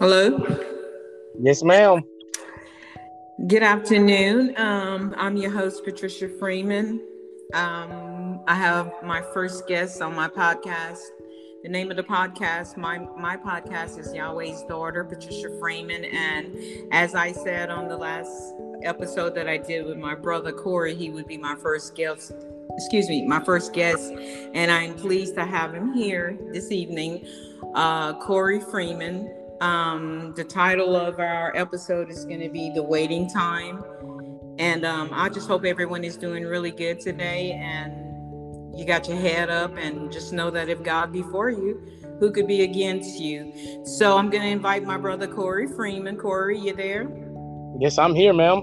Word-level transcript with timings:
Hello. 0.00 0.44
Yes, 1.38 1.62
ma'am. 1.62 2.02
Good 3.46 3.62
afternoon. 3.62 4.52
Um, 4.56 5.14
I'm 5.16 5.36
your 5.36 5.52
host, 5.52 5.84
Patricia 5.84 6.28
Freeman. 6.28 7.00
Um, 7.54 8.40
I 8.48 8.56
have 8.56 8.92
my 9.04 9.22
first 9.22 9.68
guest 9.68 10.02
on 10.02 10.16
my 10.16 10.26
podcast. 10.26 10.98
The 11.62 11.68
name 11.68 11.92
of 11.92 11.96
the 11.96 12.02
podcast, 12.02 12.76
my 12.76 12.98
my 12.98 13.36
podcast 13.36 14.00
is 14.00 14.12
Yahweh's 14.12 14.64
Daughter, 14.64 15.04
Patricia 15.04 15.56
Freeman. 15.60 16.04
And 16.06 16.56
as 16.92 17.14
I 17.14 17.30
said 17.30 17.70
on 17.70 17.86
the 17.86 17.96
last 17.96 18.52
episode 18.82 19.36
that 19.36 19.48
I 19.48 19.58
did 19.58 19.86
with 19.86 19.96
my 19.96 20.16
brother 20.16 20.50
Corey, 20.50 20.96
he 20.96 21.10
would 21.10 21.28
be 21.28 21.38
my 21.38 21.54
first 21.54 21.94
guest. 21.94 22.32
Excuse 22.76 23.08
me, 23.08 23.24
my 23.28 23.42
first 23.44 23.72
guest, 23.72 24.12
and 24.54 24.72
I'm 24.72 24.94
pleased 24.94 25.36
to 25.36 25.44
have 25.44 25.72
him 25.72 25.92
here 25.92 26.36
this 26.52 26.72
evening. 26.72 27.24
Uh, 27.76 28.14
Corey 28.14 28.58
Freeman. 28.58 29.43
Um, 29.64 30.34
the 30.36 30.44
title 30.44 30.94
of 30.94 31.18
our 31.18 31.50
episode 31.56 32.10
is 32.10 32.26
going 32.26 32.40
to 32.40 32.50
be 32.50 32.70
The 32.74 32.82
Waiting 32.82 33.30
Time. 33.30 33.82
And 34.58 34.84
um, 34.84 35.08
I 35.10 35.30
just 35.30 35.48
hope 35.48 35.64
everyone 35.64 36.04
is 36.04 36.18
doing 36.18 36.44
really 36.44 36.70
good 36.70 37.00
today 37.00 37.52
and 37.52 38.78
you 38.78 38.84
got 38.84 39.08
your 39.08 39.16
head 39.16 39.48
up 39.48 39.74
and 39.78 40.12
just 40.12 40.34
know 40.34 40.50
that 40.50 40.68
if 40.68 40.82
God 40.82 41.14
be 41.14 41.22
for 41.22 41.48
you, 41.48 41.80
who 42.20 42.30
could 42.30 42.46
be 42.46 42.60
against 42.60 43.18
you? 43.18 43.54
So 43.86 44.18
I'm 44.18 44.28
going 44.28 44.42
to 44.42 44.50
invite 44.50 44.84
my 44.84 44.98
brother 44.98 45.26
Corey 45.26 45.66
Freeman. 45.66 46.18
Corey, 46.18 46.58
you 46.58 46.76
there? 46.76 47.10
Yes, 47.80 47.96
I'm 47.96 48.14
here, 48.14 48.34
ma'am. 48.34 48.58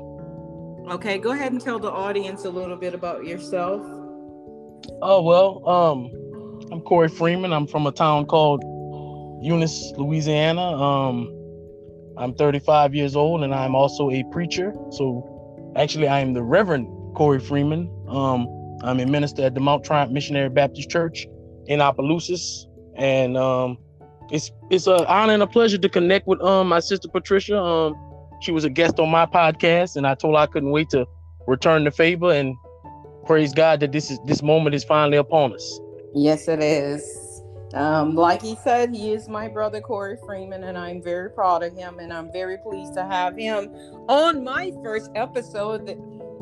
Okay, 0.92 1.18
go 1.18 1.32
ahead 1.32 1.52
and 1.52 1.60
tell 1.60 1.80
the 1.80 1.90
audience 1.90 2.46
a 2.46 2.50
little 2.52 2.78
bit 2.78 2.94
about 2.94 3.26
yourself. 3.26 3.82
Oh, 5.02 5.24
well, 5.24 5.68
um, 5.68 6.12
I'm 6.72 6.82
Corey 6.82 7.10
Freeman. 7.10 7.54
I'm 7.54 7.66
from 7.66 7.88
a 7.88 7.92
town 7.92 8.28
called 8.28 8.64
Eunice, 9.42 9.94
Louisiana. 9.98 10.62
Um, 10.62 11.38
I'm 12.18 12.34
35 12.34 12.94
years 12.94 13.16
old 13.16 13.44
and 13.44 13.54
I'm 13.54 13.76
also 13.76 14.10
a 14.12 14.24
preacher. 14.32 14.74
So 14.92 15.74
actually, 15.76 16.08
I 16.08 16.20
am 16.20 16.34
the 16.34 16.44
Reverend 16.44 16.88
Corey 17.16 17.40
Freeman. 17.40 17.90
Um, 18.08 18.48
I'm 18.84 19.00
a 19.00 19.06
minister 19.06 19.44
at 19.44 19.54
the 19.54 19.60
Mount 19.60 19.84
Triumph 19.84 20.12
Missionary 20.12 20.50
Baptist 20.50 20.90
Church 20.90 21.28
in 21.68 21.82
Opelousas. 21.82 22.68
And 22.96 23.38
um, 23.38 23.78
it's 24.32 24.52
it's 24.70 24.88
an 24.88 25.06
honor 25.08 25.34
and 25.34 25.44
a 25.44 25.48
pleasure 25.48 25.78
to 25.78 25.90
connect 25.90 26.28
with 26.28 26.42
um 26.42 26.70
my 26.70 26.80
sister 26.80 27.08
Patricia. 27.08 27.60
Um, 27.60 27.96
she 28.42 28.52
was 28.52 28.64
a 28.64 28.70
guest 28.70 29.00
on 29.00 29.10
my 29.10 29.26
podcast, 29.26 29.96
and 29.96 30.08
I 30.08 30.16
told 30.16 30.36
her 30.36 30.42
I 30.42 30.48
couldn't 30.48 30.72
wait 30.72 30.90
to 30.92 31.06
return 31.48 31.84
the 31.84 31.92
favor 31.92 32.32
and 32.32 32.56
praise 33.26 33.54
God 33.54 33.80
that 33.82 33.92
this 33.92 34.10
is 34.10 34.20
this 34.26 34.42
moment 34.42 34.76
is 34.76 34.84
finally 34.84 35.18
upon 35.18 35.54
us. 35.54 35.80
Yes, 36.14 36.48
it 36.48 36.62
is. 36.62 37.21
Um, 37.74 38.16
like 38.16 38.42
he 38.42 38.56
said, 38.64 38.94
he 38.94 39.14
is 39.14 39.30
my 39.30 39.48
brother 39.48 39.80
Corey 39.80 40.18
Freeman, 40.26 40.66
and 40.66 40.78
I'm 40.78 41.02
very 41.02 41.30
proud 41.30 41.64
of 41.64 41.76
him, 41.76 42.00
and 42.00 42.12
I'm 42.12 42.32
very 42.32 42.58
pleased 42.58 42.94
to 42.96 43.04
have 43.04 43.38
him 43.38 43.70
on 44.10 44.44
my 44.44 44.72
first 44.84 45.10
episode. 45.16 45.88
That, 45.88 45.98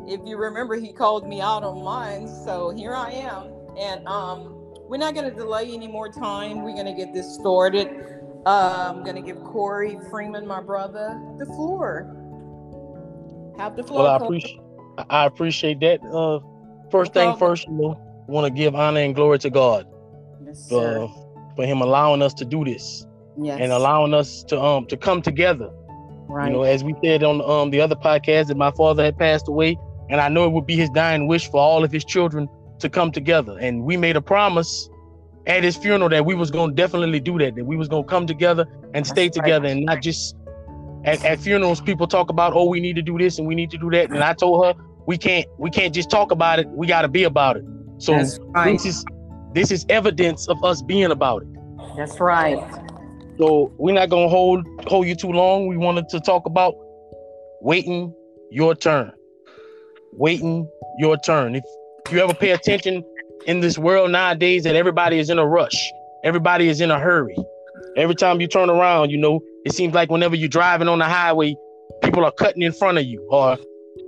if 0.08 0.20
you 0.24 0.36
remember, 0.36 0.76
he 0.76 0.92
called 0.92 1.28
me 1.28 1.40
out 1.40 1.62
on 1.62 1.84
mine, 1.84 2.26
so 2.26 2.70
here 2.70 2.94
I 2.94 3.12
am. 3.12 3.52
And 3.78 4.06
um, 4.08 4.74
we're 4.88 4.98
not 4.98 5.14
going 5.14 5.30
to 5.30 5.36
delay 5.36 5.72
any 5.72 5.88
more 5.88 6.08
time. 6.08 6.62
We're 6.62 6.74
going 6.74 6.86
to 6.86 6.94
get 6.94 7.14
this 7.14 7.32
started. 7.34 7.88
Uh, 8.44 8.92
I'm 8.94 9.04
going 9.04 9.16
to 9.16 9.22
give 9.22 9.42
Corey 9.44 9.98
Freeman, 10.10 10.46
my 10.46 10.60
brother, 10.60 11.20
the 11.38 11.46
floor. 11.46 12.16
Have 13.56 13.76
the 13.76 13.84
floor. 13.84 14.04
Well, 14.04 14.12
I 14.12 14.16
appreciate 14.16 14.60
I 15.08 15.26
appreciate 15.26 15.80
that. 15.80 16.02
Uh, 16.04 16.40
first 16.90 17.14
no 17.14 17.30
thing 17.30 17.38
first, 17.38 17.66
you 17.66 17.72
know, 17.72 18.24
want 18.26 18.46
to 18.46 18.52
give 18.52 18.74
honor 18.74 19.00
and 19.00 19.14
glory 19.14 19.38
to 19.38 19.50
God. 19.50 19.86
Yes, 20.44 20.70
uh, 20.72 21.08
for 21.56 21.66
him 21.66 21.80
allowing 21.80 22.22
us 22.22 22.34
to 22.34 22.44
do 22.44 22.64
this 22.64 23.06
yes. 23.40 23.58
and 23.60 23.72
allowing 23.72 24.14
us 24.14 24.42
to 24.44 24.60
um 24.60 24.86
to 24.86 24.96
come 24.96 25.22
together. 25.22 25.70
Right. 26.28 26.46
You 26.46 26.52
know, 26.52 26.62
as 26.62 26.84
we 26.84 26.94
said 27.02 27.22
on 27.22 27.40
um 27.42 27.70
the 27.70 27.80
other 27.80 27.96
podcast 27.96 28.48
that 28.48 28.56
my 28.56 28.70
father 28.72 29.04
had 29.04 29.18
passed 29.18 29.48
away, 29.48 29.76
and 30.08 30.20
I 30.20 30.28
know 30.28 30.44
it 30.44 30.52
would 30.52 30.66
be 30.66 30.76
his 30.76 30.90
dying 30.90 31.26
wish 31.26 31.50
for 31.50 31.60
all 31.60 31.84
of 31.84 31.92
his 31.92 32.04
children 32.04 32.48
to 32.78 32.88
come 32.88 33.12
together. 33.12 33.58
And 33.58 33.84
we 33.84 33.96
made 33.96 34.16
a 34.16 34.22
promise 34.22 34.88
at 35.46 35.64
his 35.64 35.76
funeral 35.76 36.08
that 36.10 36.24
we 36.24 36.34
was 36.34 36.50
gonna 36.50 36.72
definitely 36.72 37.20
do 37.20 37.38
that, 37.38 37.54
that 37.56 37.64
we 37.64 37.76
was 37.76 37.88
gonna 37.88 38.04
come 38.04 38.26
together 38.26 38.66
and 38.94 39.06
stay 39.06 39.26
That's 39.26 39.36
together 39.36 39.64
right. 39.64 39.76
and 39.76 39.84
not 39.84 40.02
just 40.02 40.36
at, 41.04 41.24
at 41.24 41.40
funerals 41.40 41.80
people 41.80 42.06
talk 42.06 42.28
about 42.28 42.52
oh 42.54 42.66
we 42.66 42.78
need 42.78 42.94
to 42.96 43.02
do 43.02 43.16
this 43.16 43.38
and 43.38 43.48
we 43.48 43.54
need 43.54 43.70
to 43.70 43.78
do 43.78 43.90
that. 43.90 44.10
And 44.10 44.22
I 44.22 44.34
told 44.34 44.64
her 44.64 44.74
we 45.06 45.18
can't 45.18 45.46
we 45.58 45.70
can't 45.70 45.94
just 45.94 46.10
talk 46.10 46.30
about 46.30 46.58
it, 46.58 46.68
we 46.68 46.86
gotta 46.86 47.08
be 47.08 47.24
about 47.24 47.56
it. 47.56 47.64
So 47.98 48.14
right. 48.14 48.72
this 48.72 48.86
is 48.86 49.04
this 49.52 49.70
is 49.70 49.84
evidence 49.88 50.48
of 50.48 50.62
us 50.64 50.82
being 50.82 51.10
about 51.10 51.42
it. 51.42 51.48
That's 51.96 52.20
right. 52.20 52.58
So 53.38 53.72
we're 53.78 53.94
not 53.94 54.10
gonna 54.10 54.28
hold 54.28 54.66
hold 54.86 55.06
you 55.06 55.14
too 55.14 55.32
long. 55.32 55.66
We 55.66 55.76
wanted 55.76 56.08
to 56.10 56.20
talk 56.20 56.46
about 56.46 56.74
waiting 57.60 58.14
your 58.50 58.74
turn. 58.74 59.12
Waiting 60.12 60.68
your 60.98 61.16
turn. 61.18 61.54
If 61.54 61.64
you 62.10 62.20
ever 62.20 62.34
pay 62.34 62.50
attention 62.50 63.04
in 63.46 63.60
this 63.60 63.78
world 63.78 64.10
nowadays 64.10 64.64
that 64.64 64.76
everybody 64.76 65.18
is 65.18 65.30
in 65.30 65.38
a 65.38 65.46
rush, 65.46 65.90
everybody 66.24 66.68
is 66.68 66.80
in 66.80 66.90
a 66.90 66.98
hurry. 66.98 67.36
Every 67.96 68.14
time 68.14 68.40
you 68.40 68.46
turn 68.46 68.70
around, 68.70 69.10
you 69.10 69.18
know, 69.18 69.40
it 69.64 69.72
seems 69.72 69.94
like 69.94 70.10
whenever 70.10 70.36
you're 70.36 70.48
driving 70.48 70.88
on 70.88 70.98
the 70.98 71.06
highway, 71.06 71.54
people 72.02 72.24
are 72.24 72.32
cutting 72.32 72.62
in 72.62 72.72
front 72.72 72.98
of 72.98 73.04
you, 73.04 73.26
or 73.30 73.56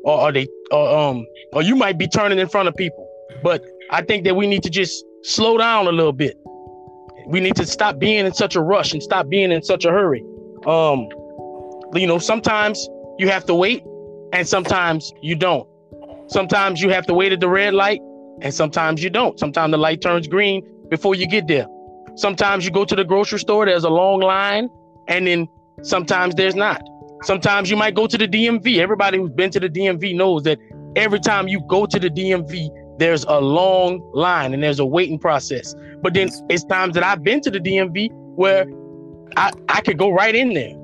or 0.05 0.21
are 0.21 0.33
they 0.33 0.47
or 0.71 0.97
um 0.97 1.27
or 1.53 1.63
you 1.63 1.75
might 1.75 1.99
be 1.99 2.07
turning 2.07 2.39
in 2.39 2.49
front 2.49 2.69
of 2.69 2.77
people. 2.77 3.09
But 3.43 3.63
I 3.91 4.03
think 4.03 4.25
that 4.25 4.37
we 4.37 4.47
need 4.47 4.63
to 4.63 4.71
just 4.71 5.05
slow 5.23 5.59
down 5.59 5.87
a 5.87 5.93
little 5.93 6.13
bit. 6.13 6.37
We 7.27 7.41
need 7.41 7.57
to 7.57 7.67
stop 7.67 7.99
being 7.99 8.27
in 8.27 8.35
such 8.35 8.57
a 8.57 8.61
rush 8.61 8.93
and 8.93 9.03
stop 9.03 9.29
being 9.29 9.53
in 9.53 9.63
such 9.63 9.85
a 9.85 9.91
hurry. 9.91 10.25
Um, 10.67 11.09
you 11.95 12.07
know, 12.07 12.19
sometimes 12.19 12.89
you 13.19 13.29
have 13.29 13.45
to 13.47 13.55
wait 13.55 13.85
and 14.33 14.47
sometimes 14.47 15.13
you 15.23 15.37
don't. 15.37 15.69
Sometimes 16.29 16.81
you 16.81 16.91
have 16.91 17.07
to 17.07 17.15
wait 17.15 17.33
at 17.33 17.41
the 17.41 17.49
red 17.49 17.75
light 17.75 18.01
and 18.41 18.53
sometimes 18.53 19.03
you 19.03 19.11
don't. 19.11 19.39
Sometimes 19.39 19.71
the 19.71 19.79
light 19.79 20.01
turns 20.01 20.27
green 20.27 20.67
before 20.89 21.15
you 21.15 21.27
get 21.27 21.47
there. 21.47 21.67
Sometimes 22.17 22.65
you 22.65 22.71
go 22.71 22.85
to 22.85 22.97
the 22.97 23.05
grocery 23.05 23.39
store, 23.39 23.67
there's 23.67 23.85
a 23.85 23.91
long 23.91 24.21
line, 24.21 24.69
and 25.09 25.27
then 25.27 25.49
sometimes 25.83 26.35
there's 26.35 26.55
not. 26.55 26.83
Sometimes 27.23 27.71
you 27.71 27.77
might 27.77 27.95
go 27.95 28.07
to 28.07 28.19
the 28.19 28.27
DMV. 28.27 28.79
Everybody 28.79 29.19
who's 29.19 29.31
been 29.31 29.51
to 29.51 29.61
the 29.61 29.69
DMV 29.69 30.15
knows 30.17 30.43
that 30.43 30.59
every 30.97 31.21
time 31.21 31.49
you 31.49 31.65
go 31.69 31.87
to 31.87 31.99
the 31.99 32.11
DMV, 32.11 32.69
there's 32.99 33.25
a 33.25 33.41
long 33.41 34.09
line 34.13 34.55
and 34.55 34.63
there's 34.63 34.79
a 34.79 34.87
waiting 34.87 35.19
process. 35.19 35.75
But 36.03 36.15
then 36.15 36.31
it's 36.49 36.65
times 36.65 36.95
that 36.95 37.03
I've 37.05 37.23
been 37.23 37.41
to 37.43 37.51
the 37.51 37.61
DMV 37.61 38.11
where 38.35 38.67
I, 39.37 39.53
I 39.69 39.81
could 39.81 39.99
go 39.99 40.11
right 40.11 40.35
in 40.35 40.53
there. 40.53 40.75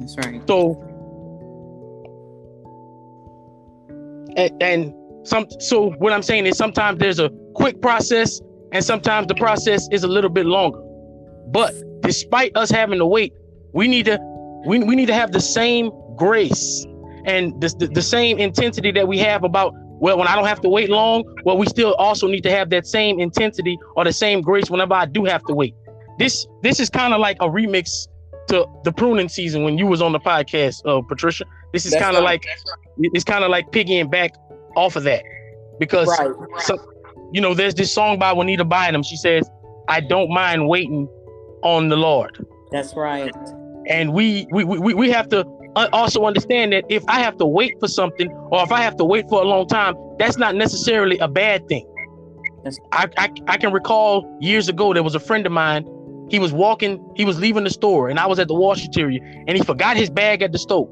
That's 0.00 0.16
right. 0.18 0.42
So 0.48 0.86
and, 4.36 4.62
and 4.62 4.94
some 5.24 5.46
so 5.58 5.90
what 5.92 6.12
I'm 6.12 6.22
saying 6.22 6.46
is 6.46 6.56
sometimes 6.56 6.98
there's 6.98 7.18
a 7.18 7.30
quick 7.54 7.80
process 7.82 8.40
and 8.72 8.84
sometimes 8.84 9.26
the 9.26 9.34
process 9.34 9.88
is 9.90 10.04
a 10.04 10.08
little 10.08 10.30
bit 10.30 10.46
longer. 10.46 10.80
But 11.48 11.74
despite 12.02 12.56
us 12.56 12.70
having 12.70 12.98
to 12.98 13.06
wait, 13.06 13.34
we 13.72 13.88
need 13.88 14.06
to 14.06 14.18
we, 14.66 14.78
we 14.80 14.94
need 14.94 15.06
to 15.06 15.14
have 15.14 15.32
the 15.32 15.40
same 15.40 15.90
grace 16.16 16.86
and 17.24 17.58
the, 17.60 17.68
the, 17.78 17.86
the 17.88 18.02
same 18.02 18.38
intensity 18.38 18.90
that 18.92 19.06
we 19.06 19.18
have 19.18 19.44
about 19.44 19.74
well, 20.00 20.16
when 20.18 20.26
I 20.26 20.34
don't 20.34 20.46
have 20.46 20.60
to 20.62 20.68
wait 20.68 20.88
long, 20.88 21.24
well, 21.44 21.58
we 21.58 21.66
still 21.66 21.94
also 21.94 22.26
need 22.26 22.42
to 22.42 22.50
have 22.50 22.70
that 22.70 22.86
same 22.86 23.20
intensity 23.20 23.78
or 23.96 24.04
the 24.04 24.12
same 24.12 24.40
grace 24.40 24.70
whenever 24.70 24.94
I 24.94 25.04
do 25.04 25.24
have 25.26 25.44
to 25.44 25.54
wait. 25.54 25.74
This 26.18 26.46
this 26.62 26.80
is 26.80 26.90
kind 26.90 27.14
of 27.14 27.20
like 27.20 27.36
a 27.40 27.48
remix 27.48 28.08
to 28.48 28.66
the 28.84 28.92
pruning 28.92 29.28
season 29.28 29.62
when 29.62 29.78
you 29.78 29.86
was 29.86 30.02
on 30.02 30.12
the 30.12 30.18
podcast, 30.18 30.82
uh, 30.86 31.02
Patricia. 31.06 31.44
This 31.72 31.86
is 31.86 31.94
kind 31.94 32.16
of 32.16 32.24
like 32.24 32.44
it's 32.98 33.24
kind 33.24 33.44
of 33.44 33.50
like 33.50 33.70
piggying 33.72 34.10
back 34.10 34.34
off 34.74 34.96
of 34.96 35.04
that 35.04 35.22
because 35.78 36.08
right. 36.08 36.30
so, 36.60 36.78
you 37.32 37.40
know 37.40 37.54
there's 37.54 37.74
this 37.74 37.92
song 37.92 38.18
by 38.18 38.32
Juanita 38.32 38.64
Bynum. 38.64 39.02
She 39.02 39.16
says, 39.16 39.48
"I 39.88 40.00
don't 40.00 40.30
mind 40.30 40.66
waiting 40.66 41.08
on 41.62 41.90
the 41.90 41.96
Lord." 41.96 42.44
That's 42.72 42.94
right. 42.94 43.34
And 43.86 44.14
we 44.14 44.46
we 44.50 44.64
we, 44.64 44.94
we 44.94 45.10
have 45.10 45.28
to 45.28 45.44
also 45.76 46.24
understand 46.24 46.72
that 46.72 46.84
if 46.88 47.04
I 47.08 47.20
have 47.20 47.36
to 47.38 47.46
wait 47.46 47.74
for 47.80 47.88
something 47.88 48.30
or 48.50 48.62
if 48.62 48.72
I 48.72 48.80
have 48.82 48.96
to 48.96 49.04
wait 49.04 49.28
for 49.28 49.42
a 49.42 49.46
long 49.46 49.66
time, 49.68 49.94
that's 50.18 50.36
not 50.38 50.54
necessarily 50.54 51.18
a 51.18 51.28
bad 51.28 51.68
thing. 51.68 51.86
I, 52.92 53.08
I, 53.18 53.30
I 53.48 53.56
can 53.58 53.72
recall 53.72 54.38
years 54.40 54.68
ago 54.68 54.92
there 54.94 55.02
was 55.02 55.14
a 55.14 55.20
friend 55.20 55.46
of 55.46 55.52
mine. 55.52 55.86
He 56.30 56.38
was 56.38 56.52
walking, 56.52 57.02
he 57.16 57.24
was 57.24 57.40
leaving 57.40 57.64
the 57.64 57.70
store, 57.70 58.08
and 58.08 58.18
I 58.18 58.26
was 58.26 58.38
at 58.38 58.48
the 58.48 58.54
washateria, 58.54 59.20
and 59.48 59.56
he 59.56 59.64
forgot 59.64 59.96
his 59.96 60.10
bag 60.10 60.42
at 60.42 60.52
the 60.52 60.58
store. 60.58 60.88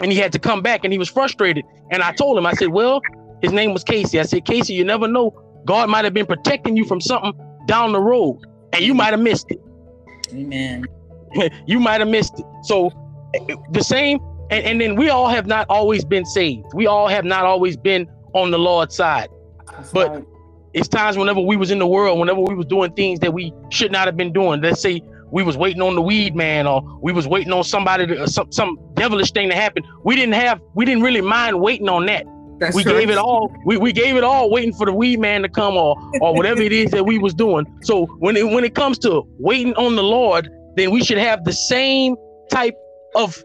and 0.00 0.12
he 0.12 0.18
had 0.18 0.32
to 0.32 0.38
come 0.38 0.62
back, 0.62 0.84
and 0.84 0.92
he 0.92 0.98
was 0.98 1.08
frustrated. 1.08 1.64
And 1.90 2.02
I 2.02 2.12
told 2.12 2.38
him, 2.38 2.46
I 2.46 2.52
said, 2.54 2.68
"Well, 2.70 3.00
his 3.42 3.52
name 3.52 3.72
was 3.72 3.84
Casey." 3.84 4.20
I 4.20 4.24
said, 4.24 4.44
"Casey, 4.44 4.74
you 4.74 4.84
never 4.84 5.08
know. 5.08 5.32
God 5.66 5.90
might 5.90 6.04
have 6.04 6.14
been 6.14 6.26
protecting 6.26 6.76
you 6.76 6.84
from 6.84 7.00
something 7.00 7.32
down 7.66 7.92
the 7.92 8.00
road, 8.00 8.40
and 8.72 8.82
you 8.84 8.94
might 8.94 9.12
have 9.12 9.20
missed 9.20 9.50
it." 9.50 9.60
Amen. 10.32 10.84
you 11.66 11.80
might 11.80 12.00
have 12.00 12.08
missed 12.08 12.38
it. 12.38 12.46
So 12.64 12.90
the 13.72 13.82
same 13.82 14.18
and, 14.50 14.64
and 14.64 14.80
then 14.80 14.96
we 14.96 15.10
all 15.10 15.28
have 15.28 15.46
not 15.46 15.66
always 15.68 16.04
been 16.04 16.24
saved 16.24 16.66
we 16.74 16.86
all 16.86 17.08
have 17.08 17.24
not 17.24 17.44
always 17.44 17.76
been 17.76 18.08
on 18.34 18.50
the 18.50 18.58
lord's 18.58 18.94
side 18.94 19.28
That's 19.70 19.92
but 19.92 20.10
right. 20.10 20.24
it's 20.72 20.88
times 20.88 21.16
whenever 21.16 21.40
we 21.40 21.56
was 21.56 21.70
in 21.70 21.78
the 21.78 21.86
world 21.86 22.18
whenever 22.18 22.40
we 22.40 22.54
was 22.54 22.66
doing 22.66 22.92
things 22.92 23.20
that 23.20 23.32
we 23.32 23.52
should 23.70 23.92
not 23.92 24.06
have 24.06 24.16
been 24.16 24.32
doing 24.32 24.60
let's 24.60 24.80
say 24.80 25.02
we 25.30 25.42
was 25.42 25.56
waiting 25.56 25.82
on 25.82 25.94
the 25.94 26.02
weed 26.02 26.34
man 26.34 26.66
or 26.66 26.82
we 27.02 27.12
was 27.12 27.26
waiting 27.26 27.52
on 27.52 27.64
somebody 27.64 28.06
to, 28.06 28.22
uh, 28.22 28.26
some 28.26 28.50
some 28.50 28.78
devilish 28.94 29.32
thing 29.32 29.48
to 29.50 29.54
happen. 29.54 29.82
We 30.04 30.16
didn't 30.16 30.34
have 30.34 30.60
we 30.74 30.84
didn't 30.84 31.02
really 31.02 31.20
mind 31.20 31.60
waiting 31.60 31.88
on 31.88 32.06
that. 32.06 32.24
That's 32.58 32.74
we 32.74 32.82
gave 32.82 33.08
it 33.08 33.18
all. 33.18 33.54
We, 33.64 33.76
we 33.76 33.92
gave 33.92 34.16
it 34.16 34.24
all, 34.24 34.50
waiting 34.50 34.74
for 34.74 34.84
the 34.84 34.92
weed 34.92 35.20
man 35.20 35.42
to 35.42 35.48
come 35.48 35.76
or 35.76 35.96
or 36.20 36.34
whatever 36.34 36.60
it 36.60 36.72
is 36.72 36.90
that 36.90 37.04
we 37.04 37.18
was 37.18 37.34
doing. 37.34 37.66
So 37.82 38.06
when 38.18 38.36
it 38.36 38.46
when 38.46 38.64
it 38.64 38.74
comes 38.74 38.98
to 39.00 39.22
waiting 39.38 39.74
on 39.74 39.96
the 39.96 40.02
Lord, 40.02 40.50
then 40.76 40.90
we 40.90 41.04
should 41.04 41.18
have 41.18 41.44
the 41.44 41.52
same 41.52 42.16
type 42.50 42.74
of 43.14 43.42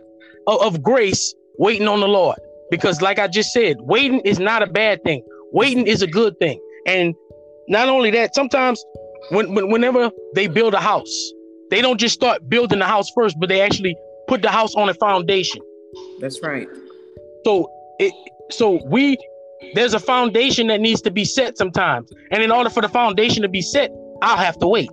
of, 0.48 0.62
of 0.62 0.84
grace 0.84 1.34
waiting 1.58 1.88
on 1.88 2.00
the 2.00 2.08
Lord. 2.08 2.38
Because 2.72 3.02
like 3.02 3.20
I 3.20 3.28
just 3.28 3.52
said, 3.52 3.78
waiting 3.82 4.20
is 4.22 4.40
not 4.40 4.64
a 4.64 4.68
bad 4.68 5.04
thing. 5.04 5.24
Waiting 5.52 5.86
is 5.88 6.02
a 6.02 6.08
good 6.08 6.38
thing. 6.40 6.60
And 6.88 7.14
not 7.68 7.88
only 7.88 8.12
that, 8.12 8.34
sometimes 8.36 8.84
when, 9.30 9.54
when 9.54 9.70
whenever 9.70 10.12
they 10.36 10.48
build 10.48 10.74
a 10.74 10.80
house, 10.80 11.32
they 11.70 11.82
don't 11.82 12.00
just 12.00 12.16
start 12.16 12.50
building 12.50 12.80
the 12.80 12.86
house 12.86 13.10
first, 13.16 13.40
but 13.40 13.50
they 13.50 13.62
actually 13.62 13.96
put 14.28 14.42
the 14.42 14.50
house 14.50 14.76
on 14.76 14.90
a 14.90 14.94
foundation. 14.96 15.62
That's 16.20 16.42
right. 16.42 16.68
So 17.46 17.70
it 18.00 18.14
so 18.52 18.80
we 18.88 19.18
there's 19.76 19.94
a 19.94 20.00
foundation 20.00 20.68
that 20.68 20.82
needs 20.82 21.02
to 21.02 21.12
be 21.12 21.26
set 21.26 21.58
sometimes. 21.58 22.12
And 22.32 22.44
in 22.44 22.52
order 22.52 22.70
for 22.70 22.82
the 22.82 22.90
foundation 22.90 23.42
to 23.44 23.50
be 23.50 23.62
set, 23.62 23.92
I'll 24.22 24.38
have 24.38 24.58
to 24.60 24.68
wait. 24.68 24.90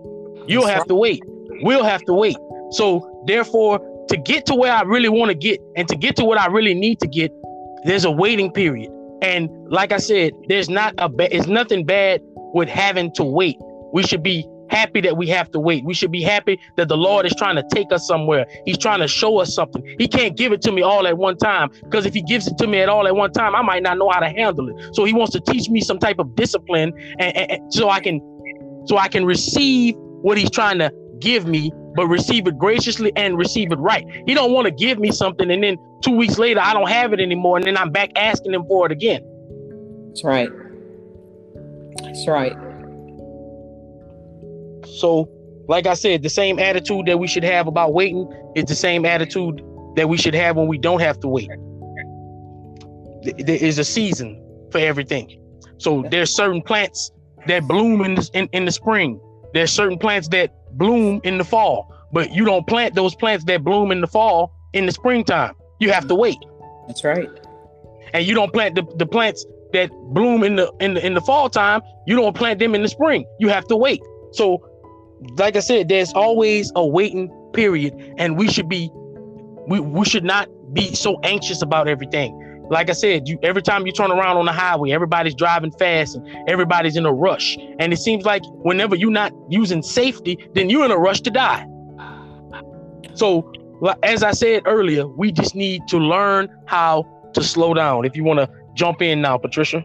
You'll 0.46 0.62
That's 0.62 0.72
have 0.72 0.78
right. 0.81 0.88
to 0.88 0.94
wait. 0.94 1.22
We'll 1.62 1.84
have 1.84 2.02
to 2.02 2.12
wait. 2.12 2.37
So 2.72 3.25
therefore, 3.26 3.81
to 4.11 4.17
get 4.17 4.47
to 4.47 4.55
where 4.55 4.73
I 4.73 4.83
really 4.83 5.09
want 5.09 5.31
to 5.31 5.35
get 5.35 5.61
and 5.77 5.89
to 5.89 5.97
get 5.97 6.17
to 6.17 6.25
what 6.25 6.39
I 6.39 6.47
really 6.47 6.75
need 6.75 7.01
to 7.01 7.09
get, 7.09 7.33
there's 7.85 8.05
a 8.05 8.11
waiting 8.11 8.53
period. 8.53 8.91
And 9.23 9.49
like 9.71 9.93
I 9.93 9.99
said, 9.99 10.33
there's 10.49 10.69
not 10.69 10.95
a 10.99 11.09
ba- 11.09 11.35
it's 11.35 11.47
nothing 11.47 11.85
bad 11.85 12.21
with 12.53 12.69
having 12.69 13.12
to 13.15 13.25
wait. 13.25 13.57
We 13.93 14.03
should 14.03 14.23
be 14.23 14.47
happy 14.71 15.01
that 15.01 15.17
we 15.17 15.27
have 15.29 15.51
to 15.51 15.61
wait. 15.61 15.85
We 15.85 15.95
should 15.95 16.12
be 16.12 16.23
happy 16.23 16.59
that 16.77 16.89
the 16.89 16.97
Lord 16.97 17.27
is 17.27 17.35
trying 17.35 17.57
to 17.57 17.65
take 17.73 17.93
us 17.93 18.07
somewhere. 18.07 18.47
He's 18.65 18.79
trying 18.79 19.01
to 19.01 19.09
show 19.09 19.39
us 19.39 19.55
something. 19.55 19.83
He 19.99 20.09
can't 20.09 20.37
give 20.37 20.53
it 20.53 20.63
to 20.63 20.73
me 20.73 20.83
all 20.83 21.06
at 21.06 21.17
one 21.19 21.37
time 21.37 21.71
because 21.85 22.06
if 22.06 22.15
he 22.15 22.23
gives 22.23 22.47
it 22.47 22.56
to 22.59 22.67
me 22.67 22.79
at 22.81 22.89
all 22.89 23.06
at 23.06 23.15
one 23.15 23.33
time, 23.33 23.55
I 23.55 23.63
might 23.63 23.83
not 23.83 23.99
know 23.99 24.09
how 24.11 24.21
to 24.21 24.29
handle 24.29 24.69
it. 24.69 24.95
So 24.95 25.05
he 25.05 25.13
wants 25.13 25.33
to 25.35 25.41
teach 25.41 25.69
me 25.69 25.81
some 25.81 25.99
type 25.99 26.19
of 26.19 26.35
discipline 26.35 26.93
and, 27.19 27.37
and, 27.37 27.51
and 27.51 27.75
so 27.75 27.91
I 27.91 28.01
can 28.01 28.21
so 28.87 28.97
I 28.97 29.09
can 29.09 29.25
receive 29.25 29.95
what 29.97 30.39
he's 30.39 30.51
trying 30.51 30.79
to 30.79 30.91
give 31.21 31.47
me 31.47 31.71
but 31.95 32.07
receive 32.07 32.47
it 32.47 32.59
graciously 32.59 33.13
and 33.17 33.37
receive 33.37 33.73
it 33.73 33.79
right. 33.79 34.07
He 34.27 34.35
don't 34.35 34.53
want 34.53 34.67
to 34.67 34.71
give 34.71 34.99
me 34.99 35.11
something 35.11 35.51
and 35.51 35.63
then 35.63 35.77
2 36.03 36.13
weeks 36.13 36.39
later 36.39 36.61
I 36.61 36.73
don't 36.73 36.89
have 36.89 37.13
it 37.13 37.21
anymore 37.21 37.57
and 37.57 37.67
then 37.67 37.77
I'm 37.77 37.91
back 37.91 38.11
asking 38.17 38.55
him 38.55 38.65
for 38.67 38.87
it 38.87 38.93
again. 38.93 39.23
That's 40.09 40.25
right. 40.25 40.51
That's 42.03 42.27
right. 42.27 42.57
So, 44.99 45.29
like 45.69 45.87
I 45.87 45.95
said, 45.95 46.23
the 46.23 46.29
same 46.29 46.59
attitude 46.59 47.07
that 47.07 47.19
we 47.19 47.27
should 47.27 47.45
have 47.45 47.67
about 47.67 47.93
waiting 47.93 48.29
is 48.57 48.65
the 48.65 48.75
same 48.75 49.05
attitude 49.05 49.63
that 49.97 50.09
we 50.09 50.17
should 50.17 50.35
have 50.35 50.57
when 50.57 50.67
we 50.67 50.79
don't 50.79 51.01
have 51.01 51.21
to 51.21 51.29
wait. 51.29 51.49
There 53.23 53.57
is 53.57 53.79
a 53.79 53.85
season 53.85 54.43
for 54.73 54.79
everything. 54.79 55.41
So 55.79 56.05
there's 56.11 56.35
certain 56.35 56.63
plants 56.63 57.11
that 57.47 57.67
bloom 57.69 58.05
in 58.05 58.15
the, 58.17 58.31
in, 58.35 58.49
in 58.53 58.65
the 58.65 58.73
spring. 58.73 59.21
There's 59.52 59.73
certain 59.73 59.99
plants 59.99 60.29
that 60.29 60.55
bloom 60.76 61.20
in 61.25 61.38
the 61.38 61.44
fall, 61.44 61.94
but 62.12 62.32
you 62.32 62.44
don't 62.44 62.67
plant 62.67 62.94
those 62.94 63.14
plants 63.14 63.44
that 63.47 63.64
bloom 63.64 63.91
in 63.91 64.00
the 64.00 64.06
fall 64.06 64.55
in 64.73 64.87
the 64.87 64.93
springtime. 64.93 65.55
You 65.79 65.91
have 65.93 66.06
to 66.08 66.14
wait. 66.14 66.38
That's 66.87 67.05
right. 67.05 67.29
And 68.12 68.26
you 68.26 68.35
don't 68.35 68.52
plant 68.52 68.75
the, 68.75 68.87
the 68.97 69.06
plants 69.06 69.44
that 69.73 69.91
bloom 70.12 70.43
in 70.43 70.56
the 70.56 70.73
in 70.81 70.94
the 70.94 71.06
in 71.06 71.14
the 71.14 71.20
fall 71.20 71.49
time. 71.49 71.81
You 72.06 72.17
don't 72.17 72.35
plant 72.35 72.58
them 72.58 72.75
in 72.75 72.82
the 72.82 72.88
spring. 72.88 73.25
You 73.38 73.49
have 73.49 73.67
to 73.69 73.76
wait. 73.76 74.02
So 74.32 74.67
like 75.37 75.56
I 75.56 75.61
said, 75.61 75.88
there's 75.88 76.12
always 76.12 76.73
a 76.75 76.87
waiting 76.87 77.29
period, 77.53 77.94
and 78.19 78.38
we 78.38 78.49
should 78.49 78.69
be 78.69 78.91
we 79.67 79.81
we 79.81 80.05
should 80.05 80.25
not 80.25 80.49
be 80.73 80.94
so 80.94 81.19
anxious 81.23 81.62
about 81.62 81.88
everything. 81.88 82.37
Like 82.70 82.88
I 82.88 82.93
said, 82.93 83.28
you 83.28 83.38
every 83.43 83.62
time 83.62 83.84
you 83.84 83.93
turn 83.93 84.12
around 84.12 84.37
on 84.37 84.46
the 84.46 84.52
highway, 84.52 84.93
everybody's 84.93 85.34
driving 85.34 85.72
fast 85.72 86.14
and 86.14 86.49
everybody's 86.49 86.96
in 86.96 87.05
a 87.05 87.12
rush. 87.12 87.58
And 87.81 87.93
it 87.93 87.99
seems 87.99 88.25
like 88.25 88.43
whenever 88.62 88.94
you're 88.94 89.11
not 89.11 89.32
using 89.49 89.82
safety, 89.82 90.38
then 90.55 90.70
you're 90.70 90.84
in 90.84 90.93
a 90.93 90.96
rush 90.96 91.20
to 91.22 91.31
die. 91.31 91.67
So, 93.14 93.52
as 94.05 94.22
I 94.22 94.31
said 94.31 94.62
earlier, 94.67 95.06
we 95.06 95.32
just 95.32 95.56
need 95.56 95.82
to 95.88 95.99
learn 95.99 96.49
how 96.67 97.05
to 97.34 97.43
slow 97.43 97.75
down. 97.75 98.05
If 98.05 98.14
you 98.17 98.22
want 98.22 98.38
to 98.38 98.49
jump 98.75 99.02
in 99.02 99.20
now, 99.20 99.37
Patricia. 99.37 99.84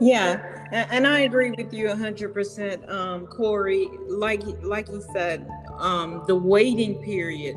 Yeah, 0.00 0.42
and 0.72 1.06
I 1.06 1.20
agree 1.20 1.50
with 1.50 1.72
you 1.72 1.86
100%, 1.86 2.90
um, 2.90 3.26
Corey. 3.26 3.88
Like 4.08 4.42
like 4.62 4.88
he 4.88 5.00
said, 5.12 5.48
um, 5.78 6.24
the 6.26 6.34
waiting 6.34 7.02
period. 7.02 7.56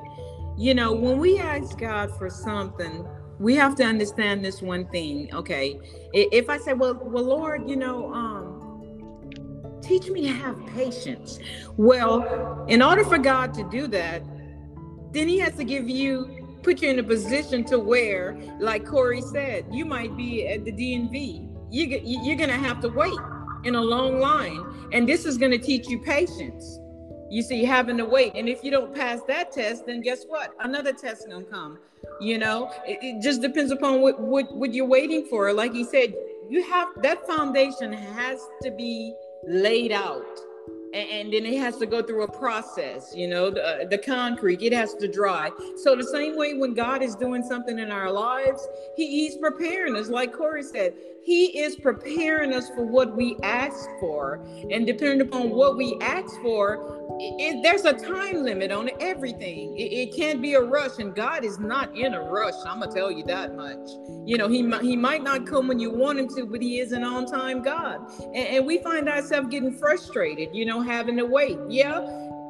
You 0.57 0.73
know, 0.73 0.93
when 0.93 1.17
we 1.19 1.39
ask 1.39 1.77
God 1.77 2.15
for 2.17 2.29
something, 2.29 3.05
we 3.39 3.55
have 3.55 3.75
to 3.75 3.83
understand 3.83 4.43
this 4.43 4.61
one 4.61 4.85
thing. 4.87 5.33
Okay, 5.33 5.79
if 6.13 6.49
I 6.49 6.57
say, 6.57 6.73
"Well, 6.73 6.95
well, 6.95 7.23
Lord, 7.23 7.69
you 7.69 7.75
know, 7.75 8.13
um, 8.13 9.79
teach 9.81 10.09
me 10.09 10.21
to 10.21 10.33
have 10.33 10.57
patience," 10.67 11.39
well, 11.77 12.65
in 12.67 12.81
order 12.81 13.03
for 13.03 13.17
God 13.17 13.53
to 13.55 13.69
do 13.69 13.87
that, 13.87 14.23
then 15.11 15.27
He 15.27 15.39
has 15.39 15.55
to 15.55 15.63
give 15.63 15.89
you, 15.89 16.59
put 16.63 16.81
you 16.81 16.89
in 16.89 16.99
a 16.99 17.03
position 17.03 17.63
to 17.65 17.79
where, 17.79 18.37
like 18.59 18.85
Corey 18.85 19.21
said, 19.21 19.65
you 19.71 19.85
might 19.85 20.15
be 20.15 20.47
at 20.47 20.65
the 20.65 20.71
DMV 20.71 21.55
you, 21.75 21.99
you're 22.03 22.37
to 22.49 22.57
have 22.57 22.79
to 22.81 22.89
wait 22.89 23.19
in 23.63 23.75
a 23.75 23.81
long 23.81 24.19
line. 24.19 24.89
And 24.91 25.07
this 25.07 25.25
is 25.25 25.37
to 25.51 25.57
teach 25.57 25.87
you 25.87 25.99
patience. 25.99 26.79
You 27.29 27.41
see, 27.41 27.65
having 27.65 27.97
to 27.97 28.05
wait. 28.05 28.33
And 28.35 28.47
if 28.47 28.63
you 28.63 28.71
don't 28.71 28.93
pass 28.93 29.21
that 29.27 29.51
test, 29.51 29.85
then 29.87 30.01
guess 30.01 30.25
what? 30.27 30.53
Another 30.59 30.93
test 30.93 31.27
to 31.27 31.43
come. 31.43 31.79
You 32.19 32.37
know, 32.37 32.71
it, 32.87 32.99
it, 33.01 33.21
just 33.21 33.41
depends 33.41 33.71
upon 33.71 34.01
what, 34.01 34.19
what, 34.19 34.53
what 34.55 34.73
you're 34.73 34.85
waiting 34.85 35.25
for. 35.25 35.51
Like 35.53 35.73
he 35.73 35.83
said, 35.83 36.13
you 36.49 36.63
have 36.63 36.89
that 37.01 37.25
foundation 37.27 37.91
has 37.91 38.39
to 38.61 38.71
be 38.71 39.13
laid 39.47 39.91
out. 39.91 40.25
And, 40.93 41.33
then 41.33 41.45
it 41.45 41.59
has 41.59 41.75
to 41.79 41.85
go 41.85 42.01
through 42.01 42.23
a 42.23 42.31
process 42.31 43.13
you 43.13 43.27
know 43.27 43.49
the, 43.49 43.61
uh, 43.61 43.85
the 43.85 43.97
concrete 43.97 44.61
it 44.61 44.71
has 44.71 44.93
to 44.93 45.09
dry. 45.09 45.51
So 45.75 45.93
the 45.93 46.05
same 46.05 46.37
way 46.37 46.53
when 46.53 46.73
god 46.73 47.03
is 47.03 47.15
doing 47.15 47.43
something 47.43 47.79
in 47.79 47.91
our 47.91 48.09
lives 48.09 48.65
he, 48.95 49.05
he's 49.07 49.35
preparing 49.35 49.97
us. 49.97 50.07
Like 50.07 50.31
corey 50.31 50.63
said 50.63 50.93
he 51.25 51.59
is 51.59 51.75
preparing 51.75 52.53
us 52.53 52.69
for 52.69 52.85
what 52.85 53.15
we 53.15 53.35
ask 53.41 53.89
for 53.99 54.45
and 54.69 54.85
depending 54.85 55.21
upon 55.21 55.49
what 55.49 55.75
we 55.75 55.97
ask 55.99 56.39
for 56.41 56.95
it, 57.17 57.63
there's 57.63 57.85
a 57.85 57.93
time 57.93 58.43
limit 58.43 58.71
on 58.71 58.89
everything. 58.99 59.77
It, 59.77 59.91
it, 59.91 60.15
can't 60.15 60.41
be 60.41 60.55
a 60.55 60.61
rush, 60.61 60.99
and 60.99 61.15
God 61.15 61.45
is 61.45 61.59
not 61.59 61.95
in 61.97 62.13
a 62.13 62.21
rush. 62.21 62.53
I'm 62.65 62.81
gonna 62.81 62.91
tell 62.91 63.09
you 63.09 63.23
that 63.25 63.55
much. 63.55 63.89
You 64.25 64.37
know, 64.37 64.49
He 64.49 64.69
He 64.81 64.97
might 64.97 65.23
not 65.23 65.47
come 65.47 65.67
when 65.67 65.79
you 65.79 65.91
want 65.91 66.19
Him 66.19 66.27
to, 66.35 66.45
but 66.45 66.61
He 66.61 66.79
is 66.79 66.91
an 66.91 67.03
on-time 67.03 67.63
God. 67.63 68.11
And, 68.25 68.35
and 68.35 68.65
we 68.65 68.79
find 68.79 69.07
ourselves 69.07 69.47
getting 69.49 69.77
frustrated. 69.77 70.49
You 70.53 70.65
know, 70.65 70.81
having 70.81 71.15
to 71.17 71.25
wait. 71.25 71.57
Yeah, 71.69 72.01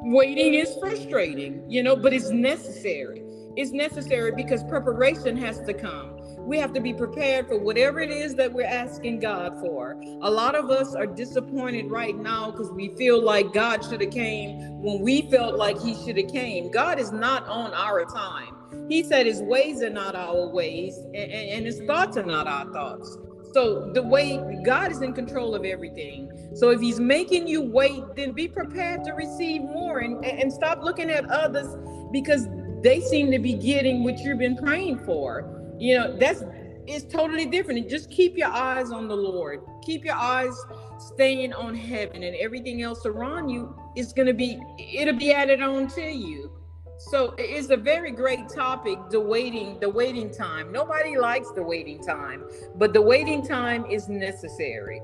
waiting 0.04 0.56
is 0.56 0.76
frustrating. 0.80 1.64
You 1.70 1.84
know, 1.84 1.96
but 1.96 2.12
it's 2.12 2.30
necessary. 2.30 3.22
It's 3.56 3.72
necessary 3.72 4.32
because 4.36 4.64
preparation 4.64 5.38
has 5.38 5.62
to 5.62 5.74
come 5.74 6.15
we 6.46 6.60
have 6.60 6.74
to 6.74 6.80
be 6.80 6.94
prepared 6.94 7.48
for 7.48 7.58
whatever 7.58 8.00
it 8.00 8.12
is 8.12 8.36
that 8.36 8.54
we're 8.54 8.68
asking 8.68 9.20
God 9.20 9.60
for. 9.60 10.00
A 10.22 10.30
lot 10.30 10.56
of 10.56 10.70
us 10.70 10.94
are 10.94 11.08
disappointed 11.08 11.90
right 11.90 12.16
now 12.16 12.52
because 12.52 12.72
we 12.72 12.90
feel 12.96 13.22
like 13.22 13.52
God 13.52 13.84
should 13.84 14.02
have 14.02 14.12
came 14.12 14.82
when 14.82 15.02
we 15.02 15.24
felt 15.32 15.56
like 15.56 15.82
he 15.82 15.96
should 15.96 16.18
have 16.18 16.32
came. 16.32 16.70
God 16.72 17.00
is 17.00 17.12
not 17.12 17.48
on 17.48 17.74
our 17.74 18.06
time. 18.06 18.56
He 18.88 19.04
said 19.04 19.26
his 19.26 19.42
ways 19.42 19.82
are 19.82 19.90
not 19.90 20.16
our 20.16 20.48
ways 20.48 20.98
and, 20.98 21.32
and 21.32 21.66
his 21.66 21.82
thoughts 21.88 22.16
are 22.16 22.26
not 22.26 22.48
our 22.48 22.72
thoughts. 22.72 23.18
So 23.54 23.92
the 23.94 24.04
way 24.04 24.38
God 24.66 24.92
is 24.92 25.02
in 25.02 25.14
control 25.14 25.56
of 25.56 25.66
everything. 25.66 26.30
So 26.56 26.70
if 26.70 26.82
he's 26.82 27.00
making 27.00 27.48
you 27.48 27.64
wait, 27.64 28.04
then 28.16 28.34
be 28.34 28.48
prepared 28.48 29.04
to 29.06 29.14
receive 29.14 29.62
more 29.62 30.00
and, 30.00 30.24
and 30.24 30.54
stop 30.54 30.84
looking 30.84 31.10
at 31.10 31.26
others 31.32 31.76
because 32.12 32.48
they 32.84 33.00
seem 33.00 33.32
to 33.32 33.40
be 33.40 33.54
getting 33.54 34.04
what 34.04 34.20
you've 34.20 34.38
been 34.38 34.58
praying 34.58 35.00
for 35.00 35.56
you 35.80 35.98
know 35.98 36.18
that's 36.18 36.44
it's 36.88 37.06
totally 37.12 37.46
different. 37.46 37.90
Just 37.90 38.10
keep 38.12 38.38
your 38.38 38.50
eyes 38.50 38.92
on 38.92 39.08
the 39.08 39.16
lord. 39.16 39.62
Keep 39.84 40.06
your 40.06 40.16
eyes 40.16 40.56
staying 41.00 41.54
on 41.54 41.76
heaven 41.76 42.24
and 42.24 42.36
everything 42.38 42.82
else 42.82 43.06
around 43.06 43.50
you 43.50 43.76
is 43.96 44.14
going 44.14 44.28
to 44.28 44.34
be 44.34 44.60
it'll 44.78 45.18
be 45.18 45.32
added 45.32 45.62
on 45.62 45.88
to 45.90 46.02
you. 46.02 46.52
So 46.98 47.36
it's 47.38 47.70
a 47.70 47.78
very 47.78 48.12
great 48.12 48.48
topic 48.50 48.98
the 49.10 49.20
waiting 49.20 49.80
the 49.80 49.90
waiting 49.90 50.32
time. 50.32 50.72
Nobody 50.72 51.18
likes 51.18 51.52
the 51.52 51.64
waiting 51.64 52.02
time 52.02 52.44
but 52.76 52.94
the 52.94 53.02
waiting 53.02 53.46
time 53.46 53.86
is 53.86 54.08
necessary. 54.08 55.02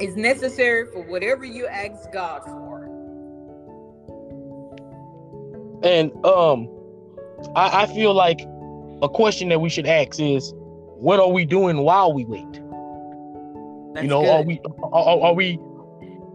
It's 0.00 0.16
necessary 0.16 0.86
for 0.92 1.02
whatever 1.08 1.44
you 1.44 1.66
ask 1.66 2.12
god 2.12 2.44
for. 2.44 2.84
And 5.82 6.12
um 6.24 6.68
I, 7.56 7.82
I 7.82 7.86
feel 7.86 8.14
like 8.14 8.40
a 9.02 9.08
question 9.08 9.48
that 9.48 9.60
we 9.60 9.68
should 9.68 9.86
ask 9.86 10.20
is 10.20 10.52
what 10.56 11.20
are 11.20 11.30
we 11.30 11.44
doing 11.44 11.78
while 11.78 12.12
we 12.12 12.24
wait 12.24 12.52
That's 13.94 14.04
you 14.04 14.08
know 14.08 14.22
good. 14.22 14.30
are 14.30 14.42
we 14.42 14.60
are, 14.82 15.20
are, 15.20 15.34
we 15.34 15.58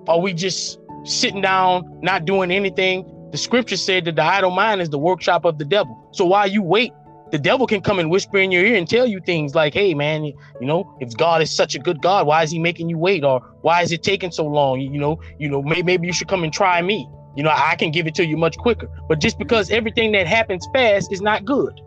are 0.08 0.20
we 0.20 0.34
just 0.34 0.80
sitting 1.06 1.42
down 1.42 2.00
not 2.02 2.26
doing 2.26 2.52
anything 2.52 3.06
the 3.32 3.38
scripture 3.38 3.78
said 3.78 4.06
that 4.06 4.16
the 4.16 4.24
idle 4.24 4.50
mind 4.50 4.82
is 4.82 4.90
the 4.90 4.98
workshop 4.98 5.46
of 5.46 5.58
the 5.60 5.66
devil. 5.66 5.96
So 6.12 6.26
while 6.26 6.48
you 6.48 6.64
wait, 6.64 6.94
the 7.32 7.38
devil 7.38 7.68
can 7.68 7.82
come 7.82 8.00
and 8.00 8.10
whisper 8.10 8.40
in 8.40 8.52
your 8.52 8.66
ear 8.66 8.76
and 8.76 8.90
tell 8.90 9.06
you 9.06 9.20
things 9.24 9.54
like, 9.54 9.74
hey, 9.76 9.94
man, 9.94 10.24
you 10.26 10.36
know, 10.62 10.98
if 11.00 11.16
God 11.16 11.44
is 11.44 11.56
such 11.56 11.76
a 11.76 11.80
good 11.80 12.02
God, 12.02 12.26
why 12.26 12.42
is 12.42 12.50
he 12.50 12.58
making 12.58 12.90
you 12.90 12.98
wait? 12.98 13.24
Or 13.24 13.40
why 13.62 13.84
is 13.84 13.92
it 13.92 14.02
taking 14.02 14.32
so 14.32 14.46
long? 14.46 14.82
You 14.82 15.00
know, 15.00 15.22
you 15.38 15.48
know, 15.48 15.62
maybe, 15.62 15.84
maybe 15.84 16.08
you 16.08 16.14
should 16.14 16.28
come 16.28 16.44
and 16.44 16.52
try 16.52 16.82
me. 16.82 17.08
You 17.36 17.44
know, 17.44 17.54
I 17.56 17.76
can 17.76 17.92
give 17.92 18.08
it 18.08 18.16
to 18.16 18.26
you 18.26 18.36
much 18.36 18.58
quicker. 18.58 18.90
But 19.08 19.22
just 19.22 19.38
because 19.38 19.70
everything 19.70 20.12
that 20.14 20.26
happens 20.26 20.68
fast 20.74 21.14
is 21.14 21.22
not 21.22 21.46
good. 21.46 21.80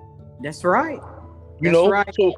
That's 0.42 0.64
right. 0.64 1.00
You 1.60 1.70
That's 1.70 1.72
know, 1.72 1.88
right. 1.88 2.14
so 2.14 2.34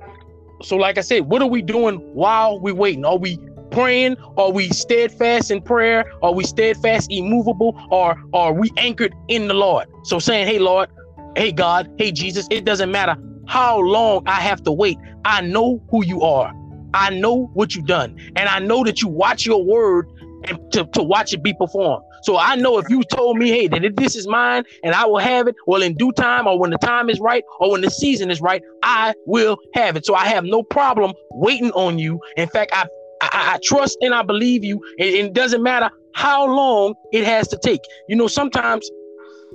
so 0.63 0.77
like 0.77 0.99
I 0.99 1.03
said, 1.03 1.23
what 1.23 1.43
are 1.43 1.49
we 1.49 1.63
doing 1.63 1.97
while 2.15 2.61
we 2.61 2.73
waiting? 2.73 3.05
Are 3.05 3.19
we 3.19 3.39
praying? 3.71 4.17
Are 4.37 4.51
we 4.51 4.69
steadfast 4.71 5.51
in 5.51 5.61
prayer? 5.61 6.05
Are 6.23 6.33
we 6.33 6.45
steadfast, 6.45 7.11
immovable? 7.11 7.77
Or 7.91 8.17
are 8.33 8.53
we 8.53 8.71
anchored 8.77 9.15
in 9.29 9.49
the 9.49 9.55
Lord? 9.55 9.89
So 10.05 10.19
saying, 10.19 10.47
hey 10.47 10.59
Lord, 10.59 10.89
hey 11.37 11.53
God, 11.53 11.91
hey 11.99 12.13
Jesus, 12.13 12.47
it 12.51 12.65
doesn't 12.65 12.91
matter 12.91 13.17
how 13.47 13.79
long 13.79 14.23
I 14.27 14.41
have 14.41 14.63
to 14.65 14.73
wait. 14.73 14.99
I 15.25 15.41
know 15.41 15.83
who 15.91 16.05
you 16.05 16.23
are. 16.23 16.55
I 16.95 17.11
know 17.11 17.51
what 17.55 17.75
you've 17.75 17.87
done. 17.87 18.17
And 18.37 18.49
I 18.49 18.61
know 18.61 18.85
that 18.85 19.03
you 19.03 19.09
watch 19.09 19.45
your 19.45 19.65
word 19.65 20.09
and 20.45 20.59
to, 20.73 20.85
to 20.85 21.03
watch 21.03 21.33
it 21.33 21.43
be 21.43 21.53
performed. 21.55 22.05
So 22.25 22.39
I 22.39 22.57
know 22.57 22.79
if 22.79 22.89
you 22.89 23.03
told 23.05 23.37
me, 23.39 23.51
hey, 23.51 23.69
that 23.69 23.97
this 23.97 24.17
is 24.17 24.27
mine 24.27 24.65
and 24.83 24.95
I 24.95 25.05
will 25.07 25.19
have 25.19 25.47
it, 25.47 25.55
well, 25.67 25.83
in 25.83 25.95
due 25.95 26.13
time 26.13 26.47
or 26.47 26.59
when 26.59 26.71
the 26.71 26.79
time 26.79 27.11
is 27.11 27.21
right 27.21 27.45
or 27.61 27.73
when 27.73 27.83
the 27.83 27.91
season 27.91 28.31
is 28.31 28.41
right, 28.41 28.63
I 28.83 29.15
will 29.27 29.59
have 29.75 29.97
it. 29.97 30.07
So 30.07 30.15
I 30.15 30.27
have 30.27 30.45
no 30.45 30.63
problem 30.63 31.13
waiting 31.31 31.71
on 31.73 31.99
you. 31.99 32.21
In 32.37 32.49
fact, 32.49 32.73
I 32.75 32.87
I, 33.21 33.55
I 33.55 33.59
trust 33.63 33.99
and 34.01 34.15
I 34.15 34.23
believe 34.23 34.65
you. 34.65 34.81
And, 34.99 35.09
and 35.09 35.29
it 35.29 35.33
doesn't 35.35 35.63
matter 35.63 35.91
how 36.15 36.47
long 36.47 36.95
it 37.13 37.25
has 37.25 37.49
to 37.49 37.59
take. 37.59 37.81
You 38.09 38.17
know, 38.17 38.27
sometimes 38.27 38.89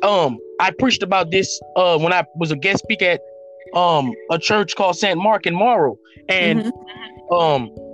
um 0.04 0.38
I 0.60 0.72
preached 0.72 1.04
about 1.04 1.32
this 1.32 1.60
uh 1.76 1.98
when 1.98 2.14
I 2.14 2.24
was 2.36 2.52
a 2.52 2.56
guest 2.56 2.84
speaker 2.84 3.06
at 3.06 3.22
um 3.74 4.14
a 4.32 4.38
church 4.38 4.76
called 4.76 4.98
St. 4.98 5.18
Mark 5.18 5.46
in 5.46 5.56
Morrow. 5.56 5.98
And 6.30 6.66
mm-hmm. 6.66 7.34
um 7.34 7.89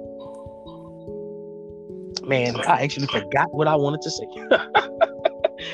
man, 2.28 2.60
I 2.62 2.82
actually 2.82 3.08
forgot 3.08 3.54
what 3.54 3.68
I 3.68 3.76
wanted 3.76 4.02
to 4.02 4.12
say. 4.12 4.28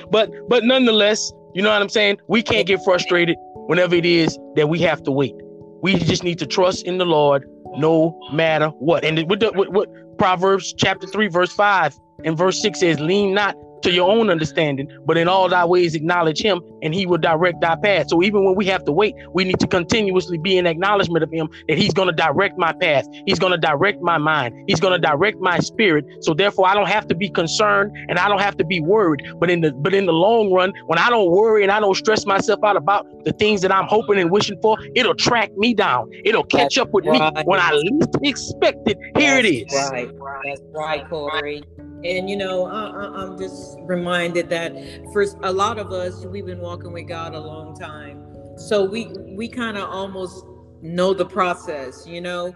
but 0.11 0.31
but 0.49 0.63
nonetheless, 0.63 1.31
you 1.53 1.61
know 1.61 1.69
what 1.69 1.81
I'm 1.81 1.89
saying? 1.89 2.17
We 2.27 2.43
can't 2.43 2.67
get 2.67 2.83
frustrated 2.83 3.37
whenever 3.67 3.95
it 3.95 4.05
is 4.05 4.37
that 4.55 4.69
we 4.69 4.79
have 4.79 5.03
to 5.03 5.11
wait. 5.11 5.35
We 5.81 5.95
just 5.95 6.23
need 6.23 6.39
to 6.39 6.45
trust 6.45 6.85
in 6.85 6.97
the 6.97 7.05
Lord 7.05 7.47
no 7.77 8.19
matter 8.31 8.67
what. 8.67 9.03
And 9.03 9.27
what, 9.29 9.55
what, 9.55 9.71
what 9.71 10.17
Proverbs 10.17 10.73
chapter 10.73 11.07
3, 11.07 11.27
verse 11.27 11.51
5 11.53 11.97
and 12.25 12.37
verse 12.37 12.61
6 12.61 12.79
says, 12.79 12.99
lean 12.99 13.33
not 13.33 13.55
to 13.83 13.91
your 13.91 14.11
own 14.11 14.29
understanding, 14.29 14.87
but 15.05 15.17
in 15.17 15.27
all 15.27 15.49
thy 15.49 15.65
ways 15.65 15.95
acknowledge 15.95 16.41
him 16.41 16.61
and 16.81 16.93
he 16.93 17.05
will 17.05 17.17
direct 17.17 17.61
thy 17.61 17.75
path. 17.75 18.09
So 18.09 18.21
even 18.23 18.43
when 18.43 18.55
we 18.55 18.65
have 18.67 18.83
to 18.85 18.91
wait, 18.91 19.15
we 19.33 19.43
need 19.43 19.59
to 19.59 19.67
continuously 19.67 20.37
be 20.37 20.57
in 20.57 20.65
acknowledgement 20.65 21.23
of 21.23 21.31
him 21.31 21.49
that 21.67 21.77
he's 21.77 21.93
going 21.93 22.07
to 22.07 22.13
direct 22.13 22.57
my 22.57 22.73
path. 22.73 23.07
He's 23.25 23.39
going 23.39 23.51
to 23.51 23.57
direct 23.57 24.01
my 24.01 24.17
mind. 24.17 24.55
He's 24.67 24.79
going 24.79 24.99
to 24.99 25.07
direct 25.07 25.39
my 25.39 25.59
spirit. 25.59 26.05
So 26.21 26.33
therefore 26.33 26.67
I 26.67 26.73
don't 26.73 26.87
have 26.87 27.07
to 27.07 27.15
be 27.15 27.29
concerned 27.29 27.95
and 28.09 28.17
I 28.19 28.27
don't 28.27 28.41
have 28.41 28.57
to 28.57 28.65
be 28.65 28.79
worried. 28.79 29.21
But 29.39 29.49
in 29.49 29.61
the 29.61 29.71
but 29.73 29.93
in 29.93 30.05
the 30.05 30.13
long 30.13 30.51
run, 30.51 30.73
when 30.87 30.99
I 30.99 31.09
don't 31.09 31.31
worry 31.31 31.63
and 31.63 31.71
I 31.71 31.79
don't 31.79 31.95
stress 31.95 32.25
myself 32.25 32.63
out 32.63 32.75
about 32.75 33.05
the 33.23 33.33
things 33.33 33.61
that 33.61 33.71
I'm 33.71 33.85
hoping 33.87 34.19
and 34.19 34.31
wishing 34.31 34.59
for, 34.61 34.77
it'll 34.95 35.15
track 35.15 35.55
me 35.57 35.73
down. 35.73 36.09
It'll 36.25 36.43
catch 36.43 36.75
That's 36.75 36.77
up 36.79 36.89
with 36.91 37.05
right. 37.05 37.33
me 37.35 37.43
when 37.45 37.59
I 37.59 37.71
least 37.73 38.15
expect 38.23 38.89
it. 38.89 38.97
Here 39.17 39.35
That's 39.35 39.47
it 39.47 39.71
is. 39.71 39.73
Right. 39.73 40.09
That's 40.45 40.61
right, 40.73 41.09
Corey. 41.09 41.63
And 42.03 42.27
you 42.29 42.35
know, 42.35 42.65
I, 42.65 43.23
am 43.23 43.37
just 43.37 43.77
reminded 43.81 44.49
that 44.49 44.73
for 45.13 45.25
a 45.43 45.53
lot 45.53 45.77
of 45.77 45.91
us, 45.91 46.25
we've 46.25 46.45
been 46.45 46.61
walking 46.71 46.93
with 46.93 47.07
God 47.07 47.33
a 47.33 47.39
long 47.39 47.75
time, 47.77 48.23
so 48.57 48.85
we 48.85 49.07
we 49.35 49.49
kind 49.49 49.77
of 49.77 49.89
almost 49.89 50.45
know 50.81 51.13
the 51.13 51.25
process. 51.25 52.07
You 52.07 52.21
know, 52.21 52.55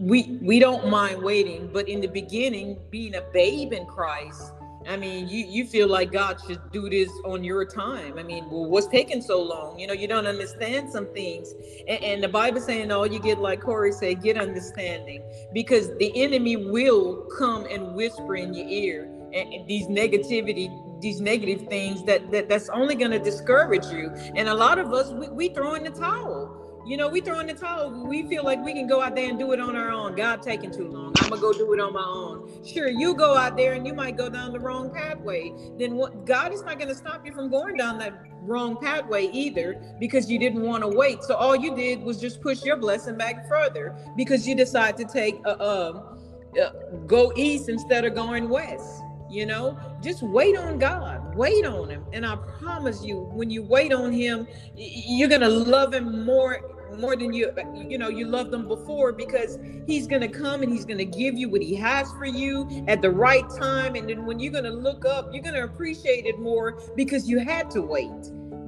we 0.00 0.38
we 0.40 0.58
don't 0.58 0.88
mind 0.88 1.22
waiting, 1.22 1.68
but 1.70 1.86
in 1.86 2.00
the 2.00 2.08
beginning, 2.08 2.78
being 2.90 3.14
a 3.14 3.22
babe 3.32 3.74
in 3.74 3.84
Christ 3.84 4.52
I 4.88 4.96
mean, 4.96 5.28
you 5.28 5.44
you 5.46 5.66
feel 5.66 5.88
like 5.88 6.12
God 6.12 6.40
should 6.46 6.60
do 6.72 6.88
this 6.90 7.10
on 7.24 7.44
your 7.44 7.64
time. 7.64 8.18
I 8.18 8.22
mean, 8.22 8.50
well, 8.50 8.66
what's 8.66 8.88
taking 8.88 9.22
so 9.22 9.40
long? 9.42 9.78
You 9.78 9.86
know, 9.86 9.92
you 9.92 10.08
don't 10.08 10.26
understand 10.26 10.90
some 10.90 11.06
things, 11.12 11.54
and, 11.86 12.02
and 12.02 12.22
the 12.22 12.28
Bible 12.28 12.60
saying, 12.60 12.90
"Oh, 12.90 13.04
you 13.04 13.20
get 13.20 13.38
like 13.38 13.60
Corey 13.60 13.92
said, 13.92 14.22
get 14.22 14.36
understanding," 14.36 15.22
because 15.52 15.96
the 15.98 16.10
enemy 16.20 16.56
will 16.56 17.28
come 17.38 17.66
and 17.70 17.94
whisper 17.94 18.34
in 18.34 18.54
your 18.54 18.66
ear, 18.66 19.04
and, 19.32 19.52
and 19.52 19.68
these 19.68 19.86
negativity, 19.86 20.68
these 21.02 21.20
negative 21.20 21.68
things 21.68 22.02
that, 22.04 22.30
that 22.30 22.48
that's 22.48 22.70
only 22.70 22.94
going 22.94 23.10
to 23.10 23.18
discourage 23.18 23.86
you. 23.86 24.10
And 24.34 24.48
a 24.48 24.54
lot 24.54 24.78
of 24.78 24.92
us, 24.94 25.12
we, 25.12 25.28
we 25.28 25.48
throw 25.50 25.74
in 25.74 25.84
the 25.84 25.90
towel 25.90 26.62
you 26.84 26.96
know, 26.96 27.08
we 27.08 27.20
throw 27.20 27.38
in 27.38 27.46
the 27.46 27.54
towel. 27.54 28.06
We 28.06 28.24
feel 28.28 28.44
like 28.44 28.62
we 28.64 28.72
can 28.72 28.88
go 28.88 29.00
out 29.00 29.14
there 29.14 29.28
and 29.30 29.38
do 29.38 29.52
it 29.52 29.60
on 29.60 29.76
our 29.76 29.90
own. 29.90 30.16
God 30.16 30.42
taking 30.42 30.72
too 30.72 30.88
long. 30.88 31.14
I'm 31.20 31.28
gonna 31.28 31.40
go 31.40 31.52
do 31.52 31.72
it 31.72 31.80
on 31.80 31.92
my 31.92 32.02
own. 32.02 32.64
Sure, 32.64 32.88
you 32.88 33.14
go 33.14 33.36
out 33.36 33.56
there 33.56 33.74
and 33.74 33.86
you 33.86 33.94
might 33.94 34.16
go 34.16 34.28
down 34.28 34.52
the 34.52 34.58
wrong 34.58 34.92
pathway. 34.92 35.52
Then 35.78 35.94
what? 35.94 36.26
God 36.26 36.52
is 36.52 36.62
not 36.62 36.80
gonna 36.80 36.94
stop 36.94 37.24
you 37.24 37.32
from 37.32 37.50
going 37.50 37.76
down 37.76 37.98
that 37.98 38.20
wrong 38.40 38.76
pathway 38.82 39.26
either 39.26 39.80
because 40.00 40.28
you 40.28 40.40
didn't 40.40 40.62
want 40.62 40.82
to 40.82 40.88
wait. 40.88 41.22
So 41.22 41.36
all 41.36 41.54
you 41.54 41.76
did 41.76 42.02
was 42.02 42.20
just 42.20 42.40
push 42.40 42.64
your 42.64 42.76
blessing 42.76 43.16
back 43.16 43.48
further 43.48 43.96
because 44.16 44.48
you 44.48 44.56
decided 44.56 44.96
to 45.06 45.12
take 45.12 45.38
a, 45.44 45.50
a, 45.50 46.20
a 46.60 46.82
go 47.06 47.32
east 47.36 47.68
instead 47.68 48.04
of 48.04 48.16
going 48.16 48.48
west 48.48 49.02
you 49.32 49.46
know? 49.46 49.78
Just 50.02 50.22
wait 50.22 50.56
on 50.56 50.78
god. 50.78 51.36
Wait 51.36 51.64
on 51.66 51.90
him. 51.90 52.04
And 52.12 52.26
i 52.26 52.36
promise 52.58 53.02
you 53.04 53.20
when 53.32 53.50
you 53.50 53.62
wait 53.62 53.92
on 53.92 54.12
him 54.12 54.46
you're 54.76 55.28
gonna 55.28 55.48
love 55.48 55.94
him 55.94 56.24
more 56.24 56.60
more 56.98 57.16
than 57.16 57.32
you 57.32 57.50
you 57.74 57.98
know 57.98 58.08
you 58.08 58.26
loved 58.26 58.52
him 58.52 58.68
before 58.68 59.12
because 59.12 59.58
he's 59.86 60.06
gonna 60.06 60.28
come 60.28 60.62
and 60.62 60.72
he's 60.72 60.84
gonna 60.84 61.04
give 61.04 61.36
you 61.36 61.48
what 61.48 61.62
he 61.62 61.74
has 61.74 62.10
for 62.12 62.26
you 62.26 62.84
at 62.88 63.02
the 63.02 63.10
right 63.10 63.48
time. 63.58 63.94
And 63.94 64.08
then 64.08 64.26
when 64.26 64.38
you're 64.38 64.52
gonna 64.52 64.70
look 64.70 65.04
up 65.04 65.30
you're 65.32 65.42
gonna 65.42 65.64
appreciate 65.64 66.26
it 66.26 66.38
more 66.38 66.78
because 66.96 67.28
you 67.28 67.38
had 67.40 67.70
to 67.72 67.82
wait. 67.82 68.10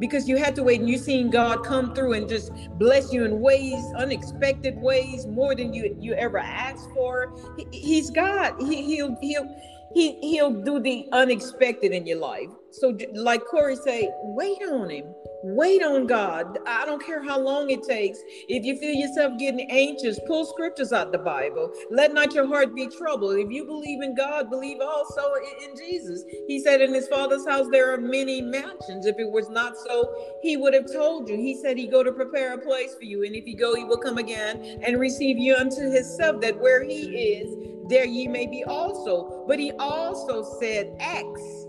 Because 0.00 0.28
you 0.28 0.36
had 0.36 0.56
to 0.56 0.64
wait 0.64 0.80
and 0.80 0.90
you 0.90 0.98
seen 0.98 1.30
God 1.30 1.64
come 1.64 1.94
through 1.94 2.14
and 2.14 2.28
just 2.28 2.50
bless 2.78 3.12
you 3.12 3.24
in 3.24 3.40
ways, 3.40 3.82
unexpected 3.96 4.76
ways, 4.76 5.26
more 5.26 5.54
than 5.54 5.72
you 5.72 5.96
you 6.00 6.14
ever 6.14 6.38
asked 6.38 6.90
for. 6.92 7.32
He, 7.56 7.66
he's 7.70 8.10
God. 8.10 8.54
He, 8.60 8.82
he'll 8.82 9.16
he'll 9.20 9.48
he 9.94 10.18
he'll 10.20 10.50
do 10.50 10.80
the 10.80 11.08
unexpected 11.12 11.92
in 11.92 12.06
your 12.06 12.18
life. 12.18 12.48
So 12.72 12.96
like 13.14 13.44
Corey 13.46 13.76
say, 13.76 14.10
wait 14.22 14.58
on 14.70 14.90
him. 14.90 15.06
Wait 15.46 15.82
on 15.82 16.06
God. 16.06 16.58
I 16.66 16.86
don't 16.86 17.04
care 17.04 17.22
how 17.22 17.38
long 17.38 17.68
it 17.68 17.82
takes. 17.82 18.18
If 18.48 18.64
you 18.64 18.78
feel 18.78 18.94
yourself 18.94 19.38
getting 19.38 19.70
anxious, 19.70 20.18
pull 20.26 20.46
scriptures 20.46 20.90
out 20.90 21.12
the 21.12 21.18
Bible. 21.18 21.70
Let 21.90 22.14
not 22.14 22.32
your 22.32 22.46
heart 22.46 22.74
be 22.74 22.86
troubled. 22.86 23.36
If 23.36 23.50
you 23.50 23.66
believe 23.66 24.00
in 24.00 24.14
God, 24.14 24.48
believe 24.48 24.80
also 24.80 25.34
in 25.62 25.76
Jesus. 25.76 26.24
He 26.48 26.60
said 26.60 26.80
in 26.80 26.94
his 26.94 27.08
father's 27.08 27.46
house 27.46 27.66
there 27.70 27.92
are 27.92 27.98
many 27.98 28.40
mansions. 28.40 29.04
If 29.04 29.18
it 29.18 29.30
was 29.30 29.50
not 29.50 29.76
so, 29.76 30.14
he 30.40 30.56
would 30.56 30.72
have 30.72 30.90
told 30.90 31.28
you. 31.28 31.36
He 31.36 31.60
said 31.60 31.76
he 31.76 31.88
go 31.88 32.02
to 32.02 32.12
prepare 32.12 32.54
a 32.54 32.58
place 32.58 32.94
for 32.94 33.04
you. 33.04 33.22
And 33.24 33.36
if 33.36 33.46
you 33.46 33.54
go, 33.54 33.74
he 33.74 33.84
will 33.84 33.98
come 33.98 34.16
again 34.16 34.80
and 34.82 34.98
receive 34.98 35.36
you 35.36 35.56
unto 35.56 35.90
himself, 35.90 36.40
that 36.40 36.58
where 36.58 36.82
he 36.82 37.02
is, 37.02 37.54
there 37.90 38.06
ye 38.06 38.28
may 38.28 38.46
be 38.46 38.64
also. 38.64 39.44
But 39.46 39.58
he 39.58 39.72
also 39.72 40.42
said, 40.58 40.96
Acts 41.00 41.63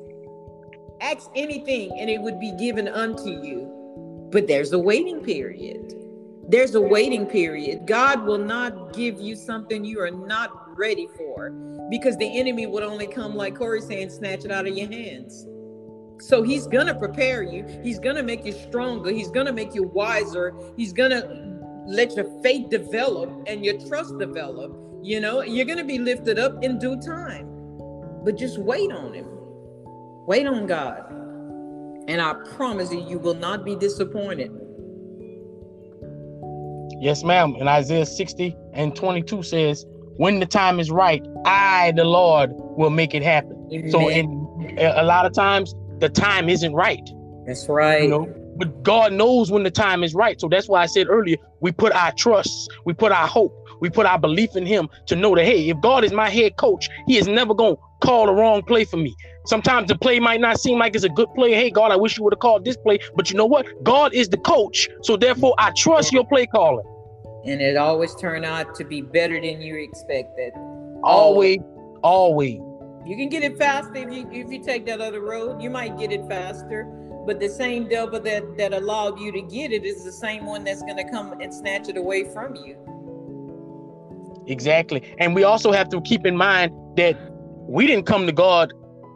Ask 1.02 1.30
anything 1.36 1.98
and 2.00 2.10
it 2.10 2.22
would 2.22 2.40
be 2.40 2.52
given 2.52 2.88
unto 2.88 3.30
you. 3.30 3.72
But 4.32 4.48
there's 4.48 4.74
a 4.74 4.80
waiting 4.80 5.22
period. 5.24 5.94
There's 6.48 6.76
a 6.76 6.82
waiting 6.82 7.26
period. 7.26 7.88
God 7.88 8.24
will 8.26 8.38
not 8.38 8.94
give 8.94 9.20
you 9.20 9.36
something 9.36 9.84
you 9.84 10.00
are 10.00 10.12
not 10.12 10.78
ready 10.78 11.08
for 11.18 11.50
because 11.90 12.18
the 12.18 12.40
enemy 12.40 12.68
would 12.68 12.84
only 12.84 13.08
come, 13.08 13.36
like 13.36 13.56
Corey 13.56 13.82
saying, 13.82 14.10
snatch 14.10 14.46
it 14.46 14.52
out 14.52 14.68
of 14.68 14.78
your 14.78 14.88
hands. 14.88 15.48
So 16.20 16.44
he's 16.44 16.68
going 16.68 16.88
to 16.88 16.96
prepare 16.96 17.44
you. 17.44 17.66
He's 17.84 18.00
going 18.00 18.16
to 18.16 18.24
make 18.24 18.46
you 18.46 18.52
stronger. 18.52 19.12
He's 19.12 19.30
going 19.32 19.48
to 19.48 19.54
make 19.54 19.74
you 19.76 19.84
wiser. 19.84 20.54
He's 20.78 20.94
going 20.94 21.12
to 21.12 21.56
let 21.86 22.16
your 22.16 22.26
faith 22.42 22.70
develop 22.70 23.32
and 23.48 23.64
your 23.64 23.80
trust 23.88 24.18
develop. 24.18 24.78
You 25.02 25.20
know, 25.20 25.42
you're 25.42 25.66
going 25.66 25.78
to 25.78 25.84
be 25.84 26.00
lifted 26.00 26.40
up 26.40 26.64
in 26.64 26.80
due 26.80 27.00
time. 27.00 27.48
But 28.24 28.38
just 28.38 28.58
wait 28.58 28.92
on 28.92 29.14
him. 29.14 29.35
Wait 30.28 30.46
on 30.48 30.66
God. 30.66 31.04
And 32.08 32.22
I 32.22 32.34
promise 32.56 32.92
you, 32.92 33.00
you 33.08 33.20
will 33.20 33.34
not 33.36 33.66
be 33.66 33.76
disappointed. 33.76 34.52
Yes, 37.00 37.24
ma'am. 37.24 37.56
And 37.60 37.68
Isaiah 37.68 38.06
60 38.06 38.56
and 38.74 38.96
22 38.96 39.44
says, 39.44 39.86
When 40.18 40.40
the 40.40 40.46
time 40.46 40.80
is 40.80 40.92
right, 40.92 41.26
I, 41.46 41.92
the 41.96 42.06
Lord, 42.06 42.52
will 42.54 42.90
make 42.90 43.14
it 43.14 43.24
happen. 43.24 43.68
Amen. 43.72 43.92
So, 43.92 44.10
in 44.10 44.78
a 44.78 45.04
lot 45.04 45.26
of 45.26 45.34
times, 45.34 45.74
the 46.00 46.10
time 46.10 46.50
isn't 46.50 46.74
right. 46.74 47.08
That's 47.46 47.68
right. 47.68 48.04
You 48.04 48.10
know, 48.10 48.46
but 48.58 48.84
God 48.84 49.14
knows 49.14 49.52
when 49.52 49.64
the 49.64 49.72
time 49.72 50.04
is 50.04 50.14
right. 50.14 50.40
So 50.40 50.48
that's 50.48 50.70
why 50.70 50.82
I 50.82 50.86
said 50.86 51.08
earlier, 51.08 51.38
we 51.60 51.72
put 51.72 51.92
our 51.94 52.12
trust, 52.14 52.72
we 52.86 52.94
put 52.94 53.12
our 53.12 53.28
hope, 53.28 53.54
We 53.82 53.90
put 53.90 54.06
our 54.06 54.20
belief 54.20 54.56
in 54.56 54.66
him 54.66 54.90
to 55.08 55.16
know 55.16 55.36
that, 55.36 55.46
hey, 55.46 55.70
if 55.70 55.80
God 55.82 56.04
is 56.04 56.12
my 56.12 56.30
head 56.30 56.58
coach, 56.58 56.90
he 57.08 57.18
is 57.18 57.28
never 57.28 57.54
going 57.54 57.76
to 57.76 57.82
call 58.02 58.28
the 58.28 58.34
wrong 58.34 58.62
play 58.64 58.86
for 58.86 58.98
me. 58.98 59.16
Sometimes 59.46 59.88
the 59.88 59.98
play 59.98 60.20
might 60.20 60.42
not 60.42 60.60
seem 60.60 60.80
like 60.80 60.96
it's 60.96 61.04
a 61.04 61.10
good 61.10 61.32
play. 61.36 61.54
Hey, 61.54 61.70
God, 61.70 61.92
I 61.92 61.96
wish 61.96 62.18
you 62.18 62.24
would 62.24 62.34
have 62.34 62.40
called 62.40 62.66
this 62.66 62.78
play. 62.78 63.00
But 63.16 63.30
you 63.30 63.38
know 63.38 63.46
what? 63.46 63.68
God 63.84 64.14
is 64.14 64.30
the 64.30 64.38
coach. 64.38 64.90
So 65.04 65.18
therefore, 65.18 65.54
I 65.60 65.72
trust 65.78 66.12
your 66.12 66.26
play 66.26 66.48
calling. 66.48 66.86
And 67.46 67.62
it 67.62 67.78
always 67.78 68.16
turn 68.16 68.44
out 68.44 68.74
to 68.76 68.84
be 68.84 69.02
better 69.02 69.40
than 69.40 69.62
you 69.62 69.76
expected. 69.78 70.54
Always, 71.04 71.60
always. 72.02 72.60
You 73.06 73.16
can 73.16 73.30
get 73.30 73.44
it 73.44 73.56
faster 73.56 73.96
if 73.98 74.12
you 74.12 74.28
if 74.32 74.52
you 74.52 74.64
take 74.64 74.88
that 74.88 75.00
other 75.00 75.22
road. 75.22 75.62
You 75.62 75.70
might 75.70 75.96
get 76.00 76.12
it 76.12 76.28
faster, 76.28 76.86
but 77.28 77.40
the 77.40 77.50
same 77.50 77.88
devil 77.88 78.20
that 78.20 78.58
that 78.58 78.74
allowed 78.74 79.20
you 79.20 79.32
to 79.32 79.42
get 79.44 79.72
it 79.72 79.86
is 79.86 80.04
the 80.04 80.12
same 80.12 80.48
one 80.48 80.64
that's 80.64 80.82
going 80.82 80.98
to 80.98 81.08
come 81.12 81.40
and 81.40 81.54
snatch 81.54 81.88
it 81.88 81.98
away 81.98 82.24
from 82.34 82.56
you. 82.56 82.76
Exactly. 84.48 85.02
And 85.20 85.36
we 85.36 85.44
also 85.44 85.72
have 85.72 85.90
to 85.90 86.02
keep 86.02 86.26
in 86.26 86.38
mind 86.38 86.72
that 86.98 87.18
we 87.68 87.88
didn't 87.88 88.06
come 88.06 88.26
to 88.28 88.32
God 88.32 88.72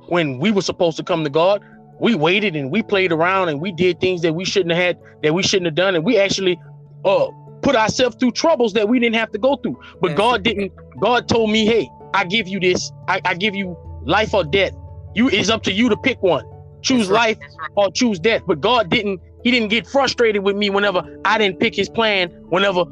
when 0.07 0.39
we 0.39 0.51
were 0.51 0.62
supposed 0.62 0.98
to 0.98 1.03
come 1.03 1.24
to 1.24 1.29
God. 1.29 1.63
We 2.00 2.15
waited 2.15 2.55
and 2.55 2.71
we 2.71 2.81
played 2.81 3.12
around 3.12 3.50
and 3.50 3.62
we 3.62 3.71
did 3.71 4.00
things 4.00 4.21
that 4.21 4.33
we 4.33 4.45
shouldn't 4.45 4.71
have 4.74 4.81
had, 4.83 5.00
that 5.24 5.33
we 5.33 5.43
shouldn't 5.43 5.65
have 5.65 5.75
done, 5.75 5.95
and 5.95 6.05
we 6.05 6.17
actually 6.17 6.57
uh 7.05 7.27
put 7.62 7.75
ourselves 7.75 8.15
through 8.15 8.31
troubles 8.31 8.74
that 8.74 8.88
we 8.88 9.00
didn't 9.00 9.15
have 9.15 9.31
to 9.31 9.38
go 9.38 9.57
through. 9.57 9.79
But 10.01 10.15
God 10.15 10.43
didn't. 10.43 10.71
God 11.01 11.27
told 11.27 11.51
me, 11.51 11.65
"Hey, 11.65 11.89
I 12.13 12.24
give 12.25 12.48
you 12.48 12.59
this. 12.59 12.91
I, 13.07 13.21
I 13.25 13.36
give 13.36 13.53
you 13.53 13.77
life 14.05 14.33
or 14.33 14.43
death. 14.43 14.74
You 15.13 15.29
it's 15.29 15.50
up 15.50 15.63
to 15.63 15.71
you 15.71 15.89
to 15.89 15.98
pick 15.98 16.21
one. 16.24 16.45
Choose 16.81 17.09
life 17.09 17.38
or 17.75 17.91
choose 17.91 18.17
death." 18.19 18.43
But 18.48 18.62
God 18.62 18.89
didn't. 18.89 19.21
He 19.43 19.51
didn't 19.51 19.69
get 19.69 19.86
frustrated 19.86 20.43
with 20.43 20.55
me 20.55 20.69
whenever 20.69 21.03
I 21.25 21.38
didn't 21.38 21.59
pick 21.59 21.75
His 21.75 21.89
plan. 21.89 22.29
Whenever 22.50 22.86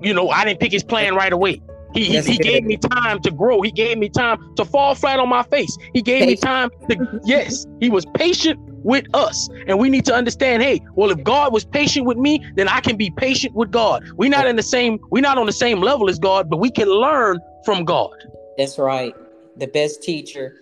you 0.00 0.14
know 0.14 0.30
I 0.30 0.44
didn't 0.44 0.60
pick 0.60 0.72
His 0.72 0.84
plan 0.84 1.14
right 1.14 1.32
away. 1.32 1.60
He, 1.94 2.04
he, 2.04 2.20
he, 2.22 2.38
gave 2.38 2.64
me 2.64 2.76
time 2.76 3.20
to 3.20 3.30
grow. 3.30 3.60
He 3.60 3.70
gave 3.70 3.98
me 3.98 4.08
time 4.08 4.54
to 4.56 4.64
fall 4.64 4.94
flat 4.94 5.18
on 5.18 5.28
my 5.28 5.42
face. 5.44 5.76
He 5.92 6.00
gave 6.00 6.26
me 6.26 6.36
time 6.36 6.70
to, 6.88 7.20
yes, 7.24 7.66
he 7.80 7.90
was 7.90 8.06
patient 8.14 8.58
with 8.82 9.04
us. 9.14 9.48
And 9.66 9.78
we 9.78 9.90
need 9.90 10.06
to 10.06 10.14
understand, 10.14 10.62
hey, 10.62 10.80
well, 10.94 11.10
if 11.10 11.22
God 11.22 11.52
was 11.52 11.64
patient 11.64 12.06
with 12.06 12.16
me, 12.16 12.44
then 12.54 12.68
I 12.68 12.80
can 12.80 12.96
be 12.96 13.10
patient 13.10 13.54
with 13.54 13.70
God. 13.70 14.08
We're 14.16 14.30
not 14.30 14.46
in 14.46 14.56
the 14.56 14.62
same, 14.62 14.98
we're 15.10 15.20
not 15.20 15.36
on 15.36 15.46
the 15.46 15.52
same 15.52 15.80
level 15.80 16.08
as 16.08 16.18
God, 16.18 16.48
but 16.48 16.58
we 16.58 16.70
can 16.70 16.88
learn 16.88 17.40
from 17.64 17.84
God. 17.84 18.14
That's 18.56 18.78
right. 18.78 19.14
The 19.56 19.66
best 19.66 20.02
teacher, 20.02 20.56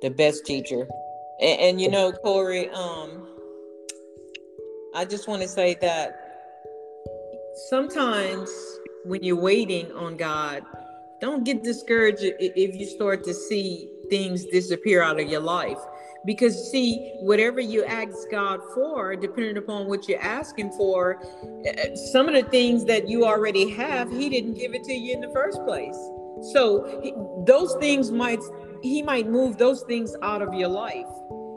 the 0.00 0.10
best 0.10 0.46
teacher. 0.46 0.86
And, 1.40 1.60
and 1.60 1.80
you 1.80 1.90
know, 1.90 2.12
Corey, 2.12 2.70
um, 2.70 3.26
I 4.94 5.04
just 5.04 5.26
want 5.26 5.42
to 5.42 5.48
say 5.48 5.76
that 5.80 6.27
sometimes 7.58 8.50
when 9.04 9.22
you're 9.22 9.40
waiting 9.40 9.90
on 9.92 10.16
God, 10.16 10.62
don't 11.20 11.44
get 11.44 11.64
discouraged 11.64 12.20
if 12.22 12.76
you 12.76 12.86
start 12.86 13.24
to 13.24 13.34
see 13.34 13.90
things 14.08 14.44
disappear 14.46 15.02
out 15.02 15.20
of 15.20 15.28
your 15.28 15.40
life. 15.40 15.78
Because, 16.24 16.70
see, 16.70 17.12
whatever 17.20 17.60
you 17.60 17.84
ask 17.84 18.30
God 18.30 18.60
for, 18.74 19.16
depending 19.16 19.56
upon 19.56 19.86
what 19.86 20.08
you're 20.08 20.20
asking 20.20 20.72
for, 20.72 21.22
eh, 21.64 21.94
some 21.94 22.28
of 22.28 22.34
the 22.34 22.48
things 22.50 22.84
that 22.84 23.08
you 23.08 23.24
already 23.24 23.68
have, 23.70 24.10
He 24.10 24.28
didn't 24.28 24.54
give 24.54 24.74
it 24.74 24.84
to 24.84 24.92
you 24.92 25.14
in 25.14 25.20
the 25.20 25.30
first 25.30 25.64
place. 25.64 25.96
So, 26.52 27.44
those 27.46 27.74
things 27.76 28.10
might, 28.10 28.40
He 28.82 29.02
might 29.02 29.28
move 29.28 29.58
those 29.58 29.82
things 29.82 30.14
out 30.22 30.42
of 30.42 30.54
your 30.54 30.68
life 30.68 31.06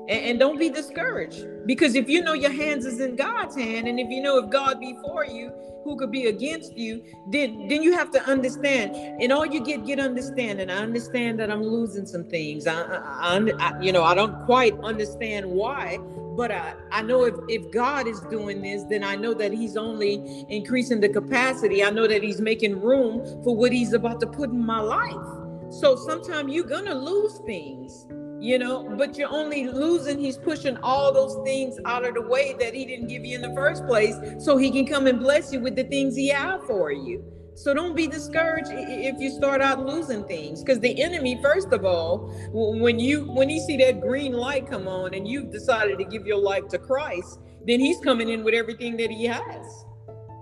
and, 0.10 0.26
and, 0.26 0.40
don't 0.40 0.58
be 0.58 0.70
discouraged 0.70 1.46
because 1.66 1.96
if 1.96 2.10
you 2.10 2.22
know 2.22 2.34
your 2.34 2.52
hands 2.52 2.86
is 2.86 3.00
in 3.00 3.16
God's 3.16 3.56
hand, 3.56 3.88
and 3.88 4.00
if 4.00 4.10
you 4.10 4.22
know 4.22 4.38
if 4.38 4.50
God 4.50 4.80
be 4.80 4.96
for 5.02 5.26
you, 5.26 5.52
who 5.84 5.96
could 5.96 6.12
be 6.12 6.28
against 6.28 6.78
you, 6.78 7.04
then 7.28 7.68
then 7.68 7.82
you 7.82 7.94
have 7.94 8.12
to 8.12 8.24
understand. 8.24 8.96
And 8.96 9.32
all 9.32 9.46
you 9.46 9.64
get 9.64 9.86
get 9.86 10.00
understanding. 10.00 10.70
I 10.70 10.78
understand 10.78 11.40
that 11.40 11.52
I'm 11.52 11.64
losing 11.64 12.06
some 12.06 12.24
things. 12.26 12.68
I, 12.68 12.82
I, 12.82 13.52
I 13.60 13.82
you 13.82 13.92
know 13.92 14.04
I 14.04 14.14
don't 14.14 14.46
quite 14.46 14.78
understand 14.82 15.46
why, 15.46 15.98
but 16.36 16.52
I, 16.52 16.74
I 16.92 17.02
know 17.02 17.24
if, 17.24 17.36
if 17.50 17.72
God 17.72 18.08
is 18.08 18.20
doing 18.22 18.62
this, 18.62 18.84
then 18.90 19.04
I 19.04 19.16
know 19.16 19.34
that 19.34 19.52
He's 19.52 19.78
only 19.78 20.46
increasing 20.50 21.00
the 21.00 21.10
capacity. 21.10 21.84
I 21.84 21.90
know 21.90 22.08
that 22.08 22.24
He's 22.24 22.42
making 22.42 22.80
room 22.82 23.26
for 23.44 23.56
what 23.56 23.72
He's 23.72 23.94
about 23.94 24.20
to 24.22 24.28
put 24.28 24.50
in 24.50 24.66
my 24.66 24.80
life. 24.80 25.72
So 25.72 25.96
sometimes 25.96 26.54
you're 26.54 26.66
gonna 26.66 26.96
lose 26.96 27.38
things 27.40 28.06
you 28.42 28.58
know 28.58 28.90
but 28.98 29.16
you're 29.18 29.30
only 29.30 29.68
losing 29.68 30.18
he's 30.18 30.36
pushing 30.38 30.76
all 30.78 31.14
those 31.14 31.38
things 31.46 31.78
out 31.86 32.04
of 32.04 32.16
the 32.16 32.22
way 32.22 32.56
that 32.60 32.74
he 32.74 32.86
didn't 32.86 33.08
give 33.08 33.24
you 33.24 33.36
in 33.36 33.42
the 33.42 33.54
first 33.54 33.86
place 33.86 34.16
so 34.40 34.58
he 34.58 34.72
can 34.72 34.86
come 34.86 35.06
and 35.06 35.20
bless 35.20 35.54
you 35.54 35.60
with 35.60 35.76
the 35.76 35.84
things 35.84 36.16
he 36.16 36.28
have 36.30 36.66
for 36.66 36.92
you. 36.92 37.24
So 37.54 37.74
don't 37.76 37.96
be 37.96 38.08
discouraged 38.08 38.72
if 38.72 39.20
you 39.20 39.30
start 39.30 39.62
out 39.62 39.86
losing 39.86 40.24
things 40.24 40.64
because 40.64 40.80
the 40.80 41.00
enemy 41.04 41.40
first 41.44 41.72
of 41.72 41.86
all 41.86 42.34
when 42.52 42.98
you 42.98 43.26
when 43.32 43.50
you 43.50 43.60
see 43.60 43.78
that 43.78 44.02
green 44.02 44.34
light 44.34 44.68
come 44.68 44.88
on 44.88 45.14
and 45.14 45.28
you've 45.28 45.52
decided 45.52 46.00
to 46.00 46.06
give 46.06 46.26
your 46.26 46.40
life 46.40 46.68
to 46.70 46.80
christ 46.80 47.40
then 47.68 47.80
he's 47.80 48.00
coming 48.00 48.30
in 48.30 48.44
with 48.44 48.56
everything 48.56 48.98
that 48.98 49.12
he 49.12 49.26
has. 49.26 49.86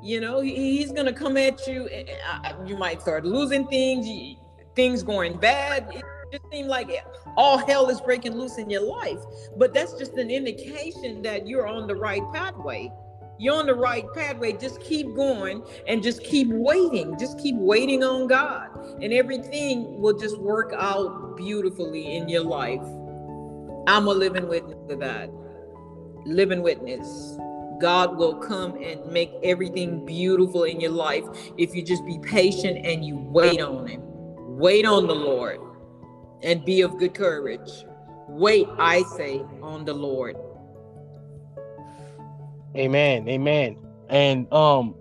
You 0.02 0.22
know 0.22 0.40
he's 0.40 0.94
gonna 0.94 1.12
come 1.12 1.36
at 1.36 1.68
you 1.68 1.90
eh, 1.92 2.06
eh, 2.08 2.40
and 2.46 2.70
you 2.70 2.78
might 2.78 3.02
start 3.02 3.26
losing 3.26 3.68
things 3.68 4.38
things 4.76 5.04
going 5.04 5.38
bad 5.38 6.02
it 6.32 6.38
just 6.42 6.52
seems 6.52 6.68
like 6.68 6.92
all 7.38 7.58
hell 7.58 7.90
is 7.90 8.00
breaking 8.02 8.36
loose 8.36 8.58
in 8.58 8.70
your 8.70 8.82
life. 8.82 9.20
But 9.58 9.74
that's 9.74 9.94
just 9.94 10.14
an 10.14 10.30
indication 10.30 11.22
that 11.24 11.48
you're 11.48 11.68
on 11.68 11.88
the 11.88 11.96
right 11.96 12.22
pathway. 12.34 12.92
You're 13.40 13.56
on 13.56 13.68
the 13.68 13.76
right 13.76 14.06
pathway. 14.14 14.54
Just 14.54 14.82
keep 14.82 15.16
going 15.16 15.64
and 15.88 16.04
just 16.04 16.24
keep 16.24 16.50
waiting. 16.50 17.18
Just 17.18 17.40
keep 17.40 17.56
waiting 17.56 18.04
on 18.04 18.28
God, 18.28 18.70
and 19.02 19.14
everything 19.14 20.00
will 20.02 20.18
just 20.18 20.38
work 20.40 20.74
out 20.76 21.38
beautifully 21.38 22.16
in 22.16 22.28
your 22.28 22.44
life. 22.44 22.84
I'm 23.88 24.08
a 24.08 24.12
living 24.12 24.48
witness 24.48 24.78
to 24.90 24.98
that. 24.98 25.32
Living 26.26 26.62
witness. 26.62 27.38
God 27.80 28.18
will 28.18 28.36
come 28.36 28.76
and 28.84 29.06
make 29.06 29.32
everything 29.42 30.06
beautiful 30.06 30.66
in 30.66 30.82
your 30.82 30.92
life 30.92 31.24
if 31.58 31.74
you 31.74 31.82
just 31.82 32.06
be 32.06 32.20
patient 32.20 32.86
and 32.86 33.06
you 33.06 33.18
wait 33.18 33.62
on 33.62 33.88
Him. 33.88 34.02
Wait 34.04 34.86
on 34.86 35.08
the 35.08 35.16
Lord 35.16 35.62
and 36.44 36.64
be 36.66 36.82
of 36.82 36.98
good 36.98 37.14
courage. 37.14 37.86
Wait, 38.28 38.68
I 38.78 39.04
say, 39.18 39.42
on 39.62 39.86
the 39.86 39.94
Lord. 39.94 40.36
Amen. 42.76 43.28
Amen. 43.28 43.78
And 44.10 44.52
um 44.54 44.96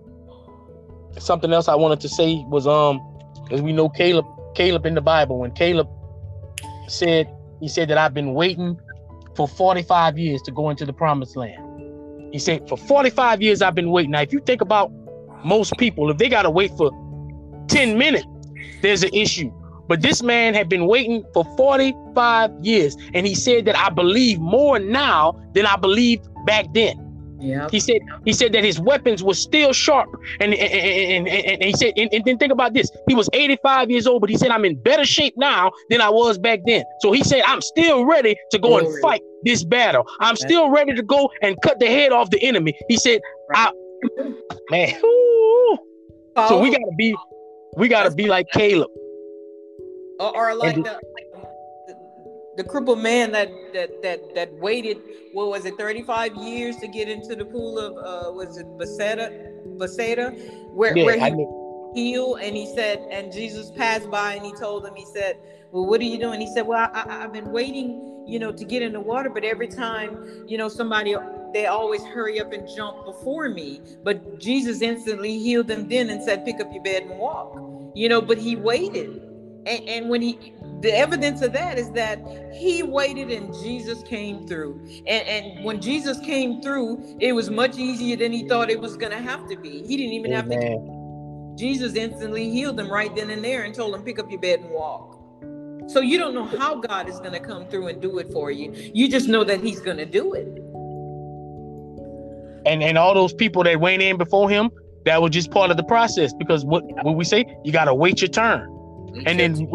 something 1.17 1.51
else 1.51 1.67
I 1.67 1.75
wanted 1.75 1.99
to 2.01 2.09
say 2.09 2.43
was 2.47 2.67
um 2.67 2.99
as 3.51 3.61
we 3.61 3.71
know 3.71 3.89
Caleb 3.89 4.25
Caleb 4.55 4.85
in 4.85 4.95
the 4.95 5.01
Bible 5.01 5.39
when 5.39 5.51
Caleb 5.51 5.87
said 6.87 7.31
he 7.59 7.67
said 7.67 7.89
that 7.89 7.97
I've 7.97 8.13
been 8.13 8.33
waiting 8.33 8.79
for 9.35 9.47
45 9.47 10.17
years 10.17 10.41
to 10.43 10.51
go 10.51 10.69
into 10.69 10.85
the 10.85 10.93
promised 10.93 11.35
land. 11.35 12.33
He 12.33 12.39
said 12.39 12.67
for 12.67 12.77
45 12.77 13.41
years 13.41 13.61
I've 13.61 13.75
been 13.75 13.91
waiting. 13.91 14.11
Now 14.11 14.21
if 14.21 14.33
you 14.33 14.39
think 14.39 14.61
about 14.61 14.91
most 15.45 15.77
people 15.77 16.09
if 16.09 16.17
they 16.17 16.29
got 16.29 16.43
to 16.43 16.49
wait 16.49 16.71
for 16.75 16.91
10 17.67 17.97
minutes 17.97 18.25
there's 18.81 19.03
an 19.03 19.13
issue. 19.13 19.51
But 19.89 20.03
this 20.03 20.21
man 20.21 20.53
had 20.53 20.69
been 20.69 20.85
waiting 20.85 21.25
for 21.33 21.43
45 21.57 22.51
years. 22.61 22.95
And 23.15 23.25
he 23.25 23.33
said 23.33 23.65
that 23.65 23.75
I 23.75 23.89
believe 23.89 24.39
more 24.39 24.77
now 24.77 25.33
than 25.55 25.65
I 25.65 25.75
believed 25.75 26.27
back 26.45 26.67
then. 26.73 27.07
Yeah. 27.41 27.69
He 27.71 27.79
said 27.79 28.01
he 28.25 28.33
said 28.33 28.51
that 28.51 28.65
his 28.65 28.79
weapons 28.79 29.23
were 29.23 29.33
still 29.33 29.73
sharp. 29.73 30.09
And 30.41 30.53
and, 30.53 30.71
and, 30.71 31.27
and, 31.27 31.45
and 31.45 31.63
he 31.63 31.73
said, 31.73 31.93
and, 31.97 32.09
then 32.23 32.37
think 32.37 32.51
about 32.51 32.73
this. 32.73 32.91
He 33.07 33.15
was 33.15 33.29
85 33.33 33.89
years 33.89 34.05
old, 34.05 34.21
but 34.21 34.29
he 34.29 34.37
said, 34.37 34.51
I'm 34.51 34.63
in 34.65 34.79
better 34.83 35.05
shape 35.05 35.33
now 35.37 35.71
than 35.89 36.01
I 36.01 36.09
was 36.09 36.37
back 36.37 36.59
then. 36.67 36.83
So 36.99 37.11
he 37.11 37.23
said, 37.23 37.41
I'm 37.47 37.61
still 37.61 38.05
ready 38.05 38.35
to 38.51 38.59
go 38.59 38.69
Glory. 38.69 38.85
and 38.85 39.01
fight 39.01 39.21
this 39.43 39.63
battle. 39.63 40.05
I'm 40.19 40.35
still 40.35 40.69
ready 40.69 40.93
to 40.93 41.01
go 41.01 41.31
and 41.41 41.55
cut 41.63 41.79
the 41.79 41.87
head 41.87 42.11
off 42.11 42.29
the 42.29 42.43
enemy. 42.43 42.77
He 42.89 42.97
said, 42.97 43.21
I 43.55 43.71
man. 44.69 45.01
So 46.47 46.61
we 46.61 46.71
gotta 46.71 46.93
be 46.97 47.13
we 47.75 47.89
gotta 47.89 48.11
be 48.11 48.27
like 48.27 48.47
Caleb 48.53 48.89
or, 50.19 50.35
or 50.35 50.55
like 50.55 50.75
the, 50.75 50.99
the, 51.87 51.97
the 52.57 52.63
crippled 52.63 52.99
man 52.99 53.31
that 53.31 53.49
that 53.73 54.01
that 54.01 54.35
that 54.35 54.53
waited 54.53 54.97
what 55.33 55.47
was 55.47 55.65
it 55.65 55.75
35 55.77 56.35
years 56.35 56.75
to 56.77 56.87
get 56.87 57.07
into 57.07 57.35
the 57.35 57.45
pool 57.45 57.79
of 57.79 57.93
uh 57.97 58.31
was 58.31 58.57
it 58.57 58.65
Bethesda 58.77 59.31
Bethesda 59.77 60.31
where 60.73 60.97
yeah, 60.97 61.05
where 61.05 61.17
he 61.17 61.45
healed 61.95 62.39
and 62.41 62.55
he 62.55 62.65
said 62.75 62.99
and 63.11 63.31
Jesus 63.31 63.71
passed 63.71 64.09
by 64.11 64.35
and 64.35 64.45
he 64.45 64.53
told 64.53 64.85
him 64.85 64.93
he 64.95 65.05
said 65.05 65.37
well 65.71 65.85
what 65.85 66.01
are 66.01 66.05
you 66.05 66.19
doing? 66.19 66.41
He 66.41 66.51
said 66.53 66.67
well 66.67 66.89
I, 66.93 67.01
I, 67.01 67.23
I've 67.23 67.33
been 67.33 67.51
waiting 67.51 68.25
you 68.27 68.39
know 68.39 68.51
to 68.51 68.65
get 68.65 68.81
in 68.81 68.93
the 68.93 68.99
water 68.99 69.29
but 69.29 69.43
every 69.43 69.67
time 69.67 70.45
you 70.47 70.57
know 70.57 70.67
somebody 70.67 71.15
they 71.53 71.65
always 71.65 72.03
hurry 72.03 72.39
up 72.39 72.53
and 72.53 72.67
jump 72.75 73.05
before 73.05 73.49
me. 73.49 73.81
But 74.03 74.39
Jesus 74.39 74.83
instantly 74.83 75.39
healed 75.39 75.67
them 75.67 75.87
then 75.87 76.11
and 76.11 76.21
said 76.21 76.45
pick 76.45 76.59
up 76.59 76.71
your 76.71 76.83
bed 76.83 77.03
and 77.03 77.17
walk 77.17 77.57
you 77.95 78.07
know 78.07 78.21
but 78.21 78.37
he 78.37 78.55
waited 78.55 79.28
and, 79.69 79.87
and 79.87 80.09
when 80.09 80.21
he 80.21 80.53
the 80.81 80.95
evidence 80.95 81.41
of 81.41 81.53
that 81.53 81.77
is 81.77 81.91
that 81.91 82.19
he 82.53 82.83
waited 82.83 83.29
and 83.31 83.53
Jesus 83.55 84.01
came 84.03 84.47
through. 84.47 84.79
And, 85.07 85.27
and 85.27 85.65
when 85.65 85.81
Jesus 85.81 86.19
came 86.19 86.61
through, 86.61 87.17
it 87.19 87.33
was 87.33 87.49
much 87.49 87.77
easier 87.77 88.15
than 88.15 88.31
he 88.31 88.47
thought 88.47 88.69
it 88.69 88.79
was 88.79 88.95
going 88.95 89.11
to 89.11 89.21
have 89.21 89.45
to 89.49 89.57
be. 89.57 89.85
He 89.85 89.97
didn't 89.97 90.13
even 90.13 90.33
Amen. 90.33 90.61
have 90.61 90.61
to 90.61 90.99
Jesus 91.59 91.95
instantly 91.95 92.49
healed 92.49 92.79
him 92.79 92.89
right 92.89 93.13
then 93.13 93.29
and 93.29 93.43
there 93.43 93.63
and 93.63 93.75
told 93.75 93.93
him, 93.93 94.01
pick 94.03 94.17
up 94.17 94.31
your 94.31 94.39
bed 94.39 94.61
and 94.61 94.69
walk. 94.69 95.19
So 95.89 95.99
you 95.99 96.17
don't 96.17 96.33
know 96.33 96.45
how 96.45 96.75
God 96.75 97.09
is 97.09 97.19
going 97.19 97.33
to 97.33 97.39
come 97.39 97.67
through 97.67 97.87
and 97.87 98.01
do 98.01 98.19
it 98.19 98.31
for 98.31 98.49
you. 98.49 98.71
You 98.93 99.09
just 99.09 99.27
know 99.27 99.43
that 99.43 99.59
he's 99.59 99.81
going 99.81 99.97
to 99.97 100.05
do 100.05 100.33
it. 100.33 100.47
And 102.65 102.81
and 102.81 102.97
all 102.97 103.13
those 103.13 103.33
people 103.33 103.63
that 103.63 103.79
went 103.79 104.01
in 104.01 104.17
before 104.17 104.49
him, 104.49 104.69
that 105.05 105.21
was 105.21 105.31
just 105.31 105.51
part 105.51 105.71
of 105.71 105.77
the 105.77 105.83
process 105.83 106.31
because 106.33 106.63
what 106.63 106.83
what 107.03 107.15
we 107.15 107.25
say, 107.25 107.43
you 107.65 107.73
got 107.73 107.85
to 107.85 107.93
wait 107.93 108.21
your 108.21 108.29
turn. 108.29 108.78
And 109.25 109.39
then 109.39 109.69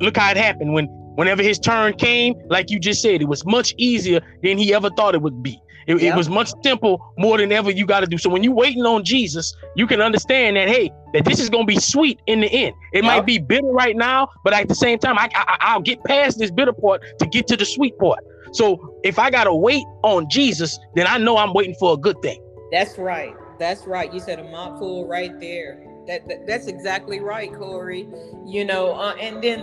look 0.00 0.16
how 0.16 0.30
it 0.30 0.36
happened 0.36 0.72
when 0.72 0.86
whenever 1.16 1.42
his 1.42 1.58
turn 1.58 1.94
came, 1.94 2.34
like 2.48 2.70
you 2.70 2.78
just 2.78 3.02
said, 3.02 3.20
it 3.20 3.28
was 3.28 3.44
much 3.46 3.74
easier 3.76 4.20
than 4.42 4.58
he 4.58 4.74
ever 4.74 4.90
thought 4.90 5.14
it 5.14 5.22
would 5.22 5.42
be. 5.42 5.60
It, 5.86 6.02
yep. 6.02 6.14
it 6.14 6.16
was 6.16 6.28
much 6.28 6.50
simple 6.64 7.14
more 7.16 7.38
than 7.38 7.52
ever 7.52 7.70
you 7.70 7.86
got 7.86 8.00
to 8.00 8.06
do. 8.06 8.18
So 8.18 8.28
when 8.28 8.42
you're 8.42 8.52
waiting 8.52 8.84
on 8.84 9.04
Jesus, 9.04 9.54
you 9.76 9.86
can 9.86 10.00
understand 10.00 10.56
that 10.56 10.68
hey, 10.68 10.90
that 11.12 11.24
this 11.24 11.38
is 11.38 11.48
gonna 11.48 11.64
be 11.64 11.78
sweet 11.78 12.20
in 12.26 12.40
the 12.40 12.48
end. 12.48 12.74
It 12.92 13.04
yep. 13.04 13.04
might 13.04 13.26
be 13.26 13.38
bitter 13.38 13.68
right 13.68 13.96
now, 13.96 14.28
but 14.42 14.52
at 14.52 14.68
the 14.68 14.74
same 14.74 14.98
time, 14.98 15.16
I, 15.16 15.28
I 15.34 15.56
I'll 15.60 15.80
get 15.80 16.02
past 16.04 16.38
this 16.38 16.50
bitter 16.50 16.72
part 16.72 17.02
to 17.20 17.26
get 17.26 17.46
to 17.48 17.56
the 17.56 17.64
sweet 17.64 17.96
part. 17.98 18.18
So 18.52 18.98
if 19.04 19.18
I 19.18 19.30
gotta 19.30 19.54
wait 19.54 19.84
on 20.02 20.28
Jesus, 20.28 20.78
then 20.96 21.06
I 21.06 21.18
know 21.18 21.36
I'm 21.36 21.52
waiting 21.52 21.76
for 21.78 21.94
a 21.94 21.96
good 21.96 22.20
thing. 22.20 22.42
That's 22.72 22.98
right. 22.98 23.34
That's 23.58 23.86
right. 23.86 24.12
You 24.12 24.20
said 24.20 24.40
a 24.40 24.44
mouthful 24.44 25.06
right 25.06 25.38
there. 25.38 25.82
That, 26.06 26.28
that, 26.28 26.46
that's 26.46 26.66
exactly 26.66 27.20
right, 27.20 27.52
Corey. 27.52 28.08
You 28.44 28.64
know, 28.64 28.92
uh, 28.94 29.14
and 29.20 29.42
then 29.42 29.60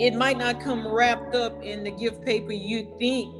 it 0.00 0.14
might 0.14 0.38
not 0.38 0.60
come 0.60 0.86
wrapped 0.88 1.34
up 1.34 1.62
in 1.62 1.84
the 1.84 1.90
gift 1.90 2.24
paper 2.24 2.52
you 2.52 2.94
think 2.98 3.34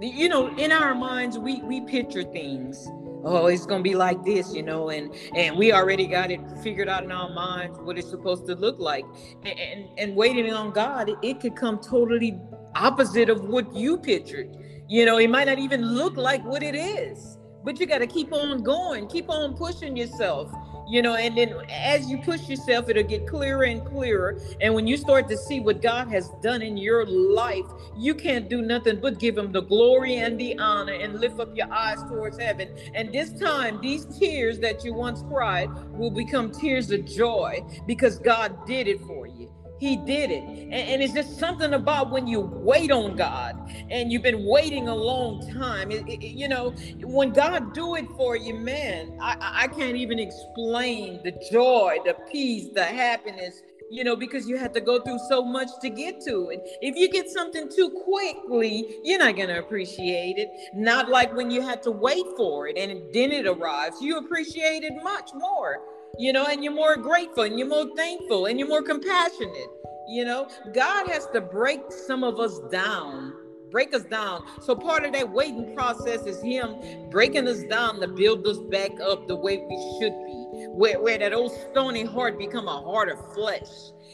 you 0.00 0.28
know 0.28 0.54
in 0.56 0.72
our 0.72 0.94
minds 0.94 1.38
we 1.38 1.62
we 1.62 1.80
picture 1.80 2.22
things. 2.22 2.88
Oh 3.24 3.46
it's 3.46 3.66
gonna 3.66 3.82
be 3.82 3.94
like 3.94 4.22
this 4.24 4.54
you 4.54 4.62
know 4.62 4.90
and 4.90 5.14
and 5.34 5.56
we 5.56 5.72
already 5.72 6.06
got 6.06 6.30
it 6.30 6.40
figured 6.62 6.88
out 6.88 7.02
in 7.02 7.10
our 7.10 7.30
minds 7.30 7.78
what 7.80 7.98
it's 7.98 8.10
supposed 8.10 8.46
to 8.46 8.54
look 8.54 8.78
like. 8.78 9.04
And 9.44 9.58
and, 9.58 9.88
and 9.98 10.16
waiting 10.16 10.52
on 10.52 10.72
god 10.72 11.08
it, 11.08 11.16
it 11.22 11.40
could 11.40 11.56
come 11.56 11.78
totally 11.78 12.38
opposite 12.74 13.30
of 13.30 13.44
what 13.44 13.74
you 13.74 13.96
pictured. 13.96 14.54
You 14.88 15.06
know 15.06 15.16
it 15.18 15.30
might 15.30 15.46
not 15.46 15.58
even 15.58 15.82
look 15.82 16.16
like 16.16 16.44
what 16.44 16.62
it 16.62 16.74
is 16.74 17.38
but 17.64 17.80
you 17.80 17.86
got 17.86 17.98
to 17.98 18.06
keep 18.06 18.32
on 18.32 18.62
going 18.62 19.08
keep 19.08 19.28
on 19.28 19.56
pushing 19.56 19.96
yourself 19.96 20.52
you 20.86 21.02
know 21.02 21.14
and 21.14 21.36
then 21.36 21.54
as 21.70 22.08
you 22.08 22.18
push 22.18 22.48
yourself 22.48 22.88
it'll 22.88 23.02
get 23.02 23.26
clearer 23.26 23.64
and 23.64 23.84
clearer. 23.84 24.38
And 24.60 24.74
when 24.74 24.86
you 24.86 24.96
start 24.96 25.28
to 25.28 25.36
see 25.36 25.60
what 25.60 25.82
god 25.82 26.08
has 26.08 26.28
done 26.42 26.62
in 26.62 26.76
your 26.76 27.06
life 27.06 27.66
you 27.96 28.14
can't 28.14 28.48
do 28.48 28.62
nothing 28.62 29.00
but 29.00 29.18
give 29.18 29.36
him 29.36 29.52
the 29.52 29.62
glory 29.62 30.16
and 30.16 30.38
the 30.38 30.58
honor 30.58 30.92
and 30.94 31.20
lift 31.20 31.40
up 31.40 31.56
your 31.56 31.72
eyes 31.72 32.02
towards 32.04 32.38
heaven. 32.38 32.76
And 32.94 33.12
this 33.12 33.30
time 33.38 33.80
these 33.80 34.04
tears 34.18 34.58
that 34.60 34.84
you 34.84 34.94
once 34.94 35.22
cried 35.22 35.68
will 35.92 36.10
become 36.10 36.50
tears 36.50 36.90
of 36.90 37.04
joy 37.04 37.64
because 37.86 38.18
god 38.18 38.66
did 38.66 38.86
it 38.86 39.00
for 39.00 39.26
you 39.26 39.50
he 39.78 39.96
did 39.96 40.30
it. 40.30 40.42
And, 40.42 40.72
and, 40.72 41.02
it's 41.02 41.12
just 41.12 41.38
something 41.38 41.74
about 41.74 42.10
when 42.10 42.26
you 42.26 42.40
wait 42.40 42.90
on 42.90 43.16
God 43.16 43.56
and 43.90 44.10
you've 44.10 44.22
been 44.22 44.46
waiting 44.46 44.88
a 44.88 44.94
long 44.94 45.46
time. 45.52 45.90
It, 45.90 46.08
it, 46.08 46.22
you 46.22 46.48
know, 46.48 46.70
when 47.02 47.32
God 47.32 47.74
do 47.74 47.94
it 47.96 48.06
for 48.16 48.36
you, 48.36 48.54
man, 48.54 49.18
I, 49.20 49.64
I 49.64 49.68
can't 49.68 49.96
even 49.96 50.18
explain 50.18 51.20
the 51.24 51.32
joy, 51.50 51.98
the 52.04 52.14
peace, 52.30 52.68
the 52.74 52.84
happiness, 52.84 53.62
you 53.90 54.02
know, 54.02 54.16
because 54.16 54.48
you 54.48 54.56
had 54.56 54.74
to 54.74 54.80
go 54.80 55.00
through 55.00 55.18
so 55.28 55.44
much 55.44 55.68
to 55.82 55.90
get 55.90 56.20
to 56.22 56.48
it. 56.48 56.60
If 56.80 56.96
you 56.96 57.08
get 57.08 57.28
something 57.28 57.70
too 57.70 57.90
quickly, 58.04 58.98
you're 59.04 59.18
not 59.18 59.36
going 59.36 59.48
to 59.48 59.58
appreciate 59.58 60.38
it. 60.38 60.48
Not 60.74 61.08
like 61.08 61.34
when 61.34 61.50
you 61.50 61.60
had 61.62 61.82
to 61.84 61.90
wait 61.90 62.24
for 62.36 62.66
it 62.66 62.76
and 62.76 63.12
then 63.12 63.30
it 63.30 63.46
arrives. 63.46 64.00
You 64.00 64.18
appreciate 64.18 64.82
it 64.82 64.92
much 65.02 65.30
more 65.34 65.82
you 66.18 66.32
know, 66.32 66.44
and 66.46 66.64
you're 66.64 66.74
more 66.74 66.96
grateful 66.96 67.44
and 67.44 67.58
you're 67.58 67.68
more 67.68 67.88
thankful 67.96 68.46
and 68.46 68.58
you're 68.58 68.68
more 68.68 68.82
compassionate. 68.82 69.68
You 70.08 70.24
know, 70.24 70.48
God 70.72 71.08
has 71.08 71.26
to 71.32 71.40
break 71.40 71.80
some 71.90 72.24
of 72.24 72.38
us 72.38 72.58
down, 72.70 73.34
break 73.70 73.94
us 73.94 74.04
down. 74.04 74.46
So 74.62 74.74
part 74.74 75.04
of 75.04 75.12
that 75.12 75.30
waiting 75.30 75.74
process 75.74 76.24
is 76.26 76.40
Him 76.42 77.10
breaking 77.10 77.48
us 77.48 77.62
down 77.64 78.00
to 78.00 78.08
build 78.08 78.46
us 78.46 78.58
back 78.70 78.92
up 79.00 79.26
the 79.26 79.36
way 79.36 79.58
we 79.58 79.98
should 79.98 80.12
be, 80.24 80.66
where, 80.70 81.00
where 81.00 81.18
that 81.18 81.34
old 81.34 81.52
stony 81.70 82.04
heart 82.04 82.38
become 82.38 82.68
a 82.68 82.80
heart 82.82 83.08
of 83.08 83.34
flesh. 83.34 83.68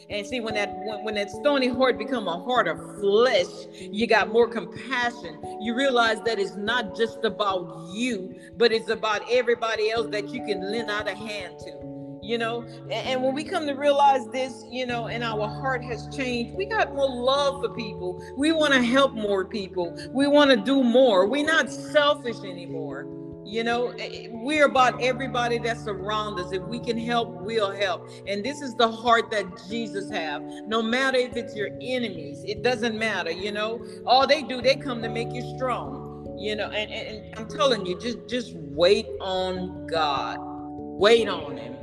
And 0.09 0.27
see, 0.27 0.41
when 0.41 0.55
that 0.55 0.73
when, 0.83 1.05
when 1.05 1.15
that 1.15 1.29
stony 1.29 1.69
heart 1.69 1.97
become 1.97 2.27
a 2.27 2.43
heart 2.43 2.67
of 2.67 2.77
flesh, 2.99 3.47
you 3.79 4.05
got 4.05 4.33
more 4.33 4.47
compassion. 4.49 5.39
You 5.61 5.75
realize 5.75 6.19
that 6.25 6.39
it's 6.39 6.55
not 6.55 6.97
just 6.97 7.23
about 7.23 7.89
you, 7.93 8.35
but 8.57 8.71
it's 8.73 8.89
about 8.89 9.21
everybody 9.31 9.91
else 9.91 10.07
that 10.07 10.29
you 10.29 10.43
can 10.43 10.71
lend 10.71 10.89
out 10.89 11.07
a 11.07 11.15
hand 11.15 11.57
to 11.59 11.92
you 12.23 12.37
know 12.37 12.61
and, 12.61 12.93
and, 12.93 13.23
when 13.23 13.35
we 13.35 13.43
come 13.43 13.67
to 13.67 13.73
realize 13.73 14.25
this 14.29 14.63
you 14.71 14.85
know 14.85 15.07
and 15.07 15.23
our 15.23 15.47
heart 15.47 15.83
has 15.83 16.07
changed 16.15 16.55
we 16.55 16.65
got 16.65 16.93
more 16.95 17.09
love 17.09 17.61
for 17.61 17.73
people. 17.73 18.21
We 18.35 18.51
want 18.51 18.73
to 18.73 18.81
help 18.81 19.13
more 19.13 19.45
people. 19.45 19.97
We 20.11 20.27
want 20.27 20.51
to 20.51 20.57
do 20.57 20.83
more. 20.83 21.27
We're 21.27 21.45
not 21.45 21.69
selfish 21.69 22.37
anymore. 22.39 23.07
You 23.45 23.63
know 23.63 23.89
eh, 23.99 24.09
eh, 24.11 24.27
we're 24.31 24.65
about 24.65 25.01
everybody 25.01 25.59
that's 25.59 25.87
around 25.87 26.39
us. 26.39 26.51
If 26.53 26.63
we 26.63 26.79
can 26.79 26.97
help 26.97 27.29
we'll 27.41 27.71
help. 27.71 28.09
And 28.27 28.43
this 28.43 28.61
is 28.61 28.73
the 28.75 28.89
heart 28.89 29.29
that 29.31 29.45
jesus 29.69 30.09
have. 30.09 30.41
No 30.65 30.81
matter 30.81 31.17
if 31.17 31.35
it's 31.35 31.55
your 31.55 31.69
enemies 31.81 32.43
it 32.47 32.63
doesn't 32.63 32.97
matter 32.97 33.31
you 33.31 33.51
know. 33.51 33.85
All 34.05 34.25
they 34.25 34.41
do 34.41 34.61
they 34.61 34.75
come 34.75 35.01
to 35.01 35.09
make 35.09 35.31
you 35.31 35.41
strong 35.55 36.35
you 36.39 36.55
know. 36.55 36.67
And, 36.67 36.91
and, 36.91 37.25
and 37.25 37.39
i'm 37.39 37.47
telling 37.47 37.85
you 37.85 37.99
just 37.99 38.27
just 38.27 38.55
wait 38.55 39.07
on 39.19 39.87
god. 39.87 40.37
Wait 40.39 41.27
on 41.27 41.57
him 41.57 41.75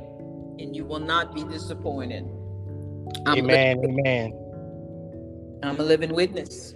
and 0.61 0.75
you 0.75 0.85
will 0.85 0.99
not 0.99 1.33
be 1.33 1.43
disappointed. 1.43 2.23
I'm 3.25 3.39
amen. 3.39 3.77
A 3.77 3.87
amen. 3.87 5.59
I'm 5.63 5.79
a 5.79 5.83
living 5.83 6.13
witness. 6.13 6.75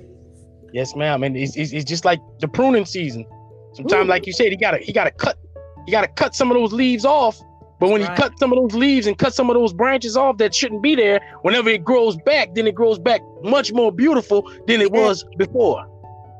Yes, 0.73 0.95
ma'am. 0.95 1.23
And 1.23 1.37
it's, 1.37 1.55
it's, 1.55 1.71
it's 1.71 1.85
just 1.85 2.05
like 2.05 2.19
the 2.39 2.47
pruning 2.47 2.85
season. 2.85 3.25
Sometimes, 3.73 4.09
like 4.09 4.25
you 4.25 4.33
said, 4.33 4.51
he 4.51 4.57
gotta 4.57 4.77
he 4.77 4.93
gotta 4.93 5.11
cut 5.11 5.37
he 5.85 5.91
gotta 5.91 6.07
cut 6.07 6.35
some 6.35 6.51
of 6.51 6.55
those 6.55 6.73
leaves 6.73 7.05
off. 7.05 7.39
But 7.79 7.89
when 7.89 8.01
right. 8.01 8.09
he 8.09 8.15
cut 8.15 8.39
some 8.39 8.53
of 8.53 8.59
those 8.59 8.73
leaves 8.73 9.05
and 9.05 9.17
cut 9.17 9.33
some 9.33 9.49
of 9.49 9.55
those 9.55 9.73
branches 9.73 10.15
off 10.15 10.37
that 10.37 10.55
shouldn't 10.55 10.81
be 10.81 10.95
there, 10.95 11.19
whenever 11.41 11.69
it 11.69 11.83
grows 11.83 12.15
back, 12.17 12.55
then 12.55 12.67
it 12.67 12.75
grows 12.75 12.97
back 12.97 13.21
much 13.43 13.73
more 13.73 13.91
beautiful 13.91 14.43
than 14.67 14.79
it 14.79 14.91
yes. 14.91 14.91
was 14.91 15.25
before. 15.37 15.85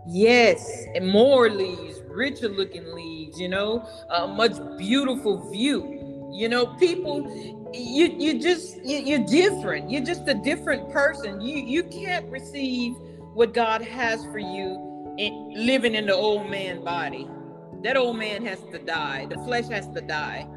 Yes, 0.08 0.86
and 0.96 1.10
more 1.10 1.50
leaves, 1.50 2.02
richer 2.08 2.48
looking 2.48 2.94
leaves, 2.94 3.40
you 3.40 3.50
know, 3.50 3.88
a 4.12 4.28
much 4.28 4.54
beautiful 4.78 5.50
view. 5.52 5.95
You 6.32 6.50
know, 6.50 6.68
people, 6.76 7.22
you 7.74 8.08
you 8.18 8.40
just 8.40 8.84
you, 8.84 8.98
you're 8.98 9.26
different. 9.26 9.90
You're 9.90 10.04
just 10.04 10.28
a 10.28 10.34
different 10.34 10.92
person. 10.92 11.42
You 11.42 11.58
you 11.58 11.84
can't 11.84 12.30
receive 12.30 12.94
what 13.34 13.54
God 13.54 13.82
has 13.82 14.24
for 14.26 14.40
you 14.40 15.16
in, 15.18 15.54
living 15.56 15.96
in 15.96 16.08
the 16.08 16.16
old 16.16 16.50
man 16.50 16.84
body. 16.84 17.28
That 17.84 17.98
old 17.98 18.18
man 18.18 18.46
has 18.46 18.60
to 18.72 18.80
die. 18.80 19.28
The 19.30 19.36
flesh 19.36 19.68
has 19.70 19.88
to 19.90 20.02
die. 20.02 20.48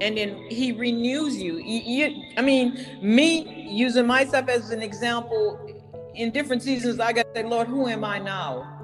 And 0.00 0.16
then 0.16 0.46
he 0.48 0.72
renews 0.72 1.36
you. 1.36 1.58
you, 1.58 2.06
you 2.08 2.24
I 2.38 2.42
mean, 2.42 2.86
me 3.02 3.68
using 3.70 4.06
myself 4.06 4.48
as 4.48 4.70
an 4.70 4.82
example, 4.82 5.60
in 6.14 6.30
different 6.30 6.62
seasons, 6.62 7.00
I 7.00 7.12
got 7.12 7.34
to 7.34 7.42
say, 7.42 7.46
Lord, 7.46 7.68
who 7.68 7.86
am 7.86 8.04
I 8.04 8.18
now? 8.18 8.80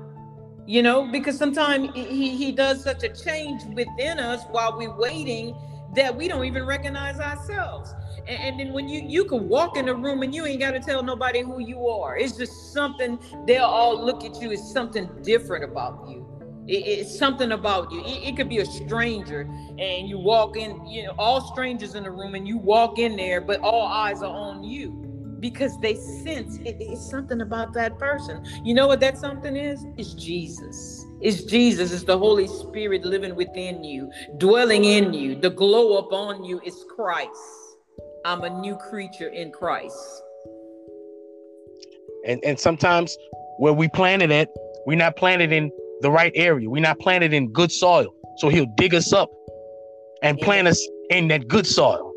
you 0.66 0.82
know 0.82 1.06
because 1.06 1.38
sometimes 1.38 1.88
he 1.94 2.37
he 2.37 2.52
does 2.52 2.82
such 2.82 3.04
a 3.04 3.09
change 3.09 3.62
within 3.74 4.18
us 4.18 4.44
while 4.50 4.76
we're 4.76 4.94
waiting 4.96 5.54
that 5.96 6.14
we 6.14 6.28
don't 6.28 6.44
even 6.44 6.64
recognize 6.64 7.18
ourselves. 7.18 7.94
And, 8.26 8.38
and 8.38 8.61
then 8.61 8.72
when 8.72 8.88
you 8.88 9.02
you 9.06 9.24
can 9.24 9.48
walk 9.48 9.76
in 9.76 9.88
a 9.88 9.94
room 9.94 10.22
and 10.22 10.35
you 10.35 10.46
ain't 10.46 10.61
got 10.61 10.72
to 10.72 10.80
tell 10.80 11.02
nobody 11.02 11.42
who 11.42 11.59
you 11.61 11.88
are. 11.88 12.16
It's 12.16 12.37
just 12.37 12.72
something 12.72 13.18
they'll 13.46 13.64
all 13.64 14.02
look 14.02 14.24
at 14.24 14.40
you 14.40 14.52
as 14.52 14.72
something 14.72 15.09
different 15.22 15.64
about 15.64 16.06
you. 16.09 16.24
It, 16.68 16.87
it's 16.87 17.18
something 17.18 17.52
about 17.52 17.90
you. 17.92 18.04
It, 18.04 18.28
it, 18.28 18.37
could 18.37 18.48
be 18.48 18.59
a 18.59 18.66
stranger, 18.66 19.42
and 19.78 20.09
you 20.09 20.18
walk 20.18 20.56
in. 20.56 20.87
You 20.87 21.04
know, 21.04 21.14
all 21.18 21.40
strangers 21.52 21.94
in 21.94 22.04
the 22.04 22.11
room, 22.11 22.35
and 22.35 22.46
you 22.46 22.59
walk 22.59 22.98
in 22.98 23.16
there, 23.16 23.40
but 23.40 23.61
all 23.61 23.87
eyes 23.87 24.22
are 24.22 24.35
on 24.35 24.64
you 24.64 24.90
because 25.40 25.78
they 25.80 25.94
sense 25.94 26.56
it, 26.64 26.76
it's 26.80 27.09
something 27.09 27.40
about 27.40 27.72
that 27.74 27.98
person. 27.98 28.44
You 28.64 28.74
know 28.74 28.87
what 28.87 29.00
that 29.00 29.18
something 29.18 29.54
is? 29.54 29.85
It's 29.96 30.14
Jesus. 30.14 31.06
It's 31.20 31.44
Jesus, 31.44 31.92
it's 31.92 32.05
the 32.05 32.18
Holy 32.18 32.46
Spirit 32.46 33.05
living 33.05 33.35
within 33.35 33.83
you, 33.83 34.11
dwelling 34.37 34.85
in 34.85 35.14
you. 35.14 35.35
The 35.35 35.50
glow 35.50 35.96
upon 35.98 36.44
you 36.44 36.61
is 36.64 36.85
Christ. 36.94 37.31
I'm 38.24 38.42
a 38.42 38.50
new 38.50 38.76
creature 38.76 39.29
in 39.29 39.50
Christ. 39.50 39.96
And 42.26 42.44
and 42.44 42.59
sometimes 42.59 43.16
where 43.59 43.72
we 43.72 43.88
planted 43.88 44.31
it, 44.31 44.48
we're 44.85 44.98
not 44.98 45.16
planted 45.16 45.52
in 45.52 45.70
the 46.00 46.11
right 46.11 46.33
area. 46.35 46.68
We're 46.68 46.83
not 46.83 46.98
planted 46.98 47.33
in 47.33 47.50
good 47.52 47.72
soil. 47.72 48.14
So 48.38 48.48
he'll 48.48 48.72
dig 48.76 48.94
us 48.94 49.12
up 49.12 49.31
and 50.22 50.38
plant 50.38 50.68
us 50.68 50.87
in 51.09 51.29
that 51.29 51.48
good 51.48 51.66
soil. 51.66 52.12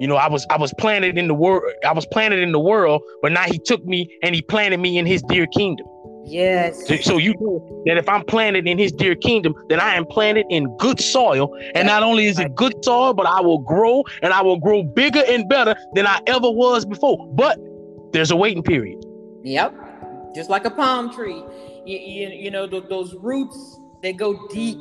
You 0.00 0.06
know, 0.06 0.16
I 0.16 0.28
was 0.28 0.46
I 0.50 0.58
was 0.58 0.72
planted 0.78 1.16
in 1.16 1.28
the 1.28 1.34
world. 1.34 1.62
I 1.84 1.92
was 1.92 2.06
planted 2.06 2.40
in 2.40 2.52
the 2.52 2.60
world, 2.60 3.02
but 3.22 3.32
now 3.32 3.44
he 3.44 3.58
took 3.58 3.84
me 3.84 4.06
and 4.22 4.34
he 4.34 4.42
planted 4.42 4.80
me 4.80 4.98
in 4.98 5.06
his 5.06 5.22
dear 5.28 5.46
kingdom. 5.46 5.86
Yes. 6.28 6.86
So, 7.04 7.16
you 7.16 7.34
know 7.40 7.82
that 7.86 7.96
if 7.96 8.08
I'm 8.08 8.24
planted 8.24 8.66
in 8.66 8.78
his 8.78 8.92
dear 8.92 9.14
kingdom, 9.14 9.54
then 9.68 9.80
I 9.80 9.94
am 9.94 10.04
planted 10.06 10.46
in 10.50 10.76
good 10.76 11.00
soil. 11.00 11.56
And 11.74 11.86
not 11.86 12.02
only 12.02 12.26
is 12.26 12.38
it 12.38 12.54
good 12.54 12.84
soil, 12.84 13.14
but 13.14 13.26
I 13.26 13.40
will 13.40 13.58
grow 13.58 14.04
and 14.22 14.32
I 14.32 14.42
will 14.42 14.58
grow 14.58 14.82
bigger 14.82 15.22
and 15.26 15.48
better 15.48 15.74
than 15.94 16.06
I 16.06 16.20
ever 16.26 16.50
was 16.50 16.84
before. 16.84 17.26
But 17.32 17.58
there's 18.12 18.30
a 18.30 18.36
waiting 18.36 18.62
period. 18.62 19.02
Yep. 19.42 19.74
Just 20.34 20.50
like 20.50 20.64
a 20.64 20.70
palm 20.70 21.12
tree. 21.12 21.42
You, 21.86 21.98
you, 21.98 22.28
you 22.28 22.50
know, 22.50 22.66
th- 22.66 22.84
those 22.88 23.14
roots, 23.14 23.80
they 24.02 24.12
go 24.12 24.46
deep. 24.48 24.78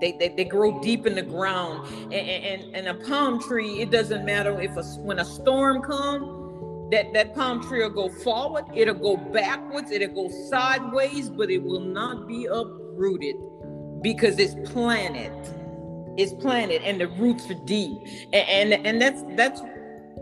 They, 0.00 0.12
they, 0.12 0.34
they 0.36 0.44
grow 0.44 0.80
deep 0.80 1.06
in 1.06 1.14
the 1.14 1.22
ground. 1.22 1.88
And, 2.04 2.14
and, 2.14 2.76
and 2.76 2.88
a 2.88 2.94
palm 3.06 3.40
tree, 3.40 3.80
it 3.80 3.90
doesn't 3.90 4.24
matter 4.24 4.60
if 4.60 4.76
a, 4.76 4.82
when 5.00 5.18
a 5.18 5.24
storm 5.24 5.82
comes, 5.82 6.43
that 6.94 7.12
that 7.12 7.34
palm 7.34 7.62
tree 7.62 7.82
will 7.82 7.90
go 7.90 8.08
forward 8.08 8.64
it'll 8.74 8.94
go 8.94 9.16
backwards 9.16 9.90
it'll 9.90 10.14
go 10.14 10.28
sideways 10.50 11.28
but 11.28 11.50
it 11.50 11.62
will 11.62 11.80
not 11.80 12.26
be 12.26 12.46
uprooted 12.46 13.36
because 14.04 14.38
it's 14.38 14.54
planted. 14.70 15.32
It's 16.16 16.32
planted 16.32 16.82
and 16.82 17.00
the 17.00 17.08
roots 17.08 17.50
are 17.50 17.60
deep. 17.64 17.98
And 18.32 18.72
and, 18.72 18.86
and 18.86 19.02
that's 19.02 19.24
that's 19.34 19.60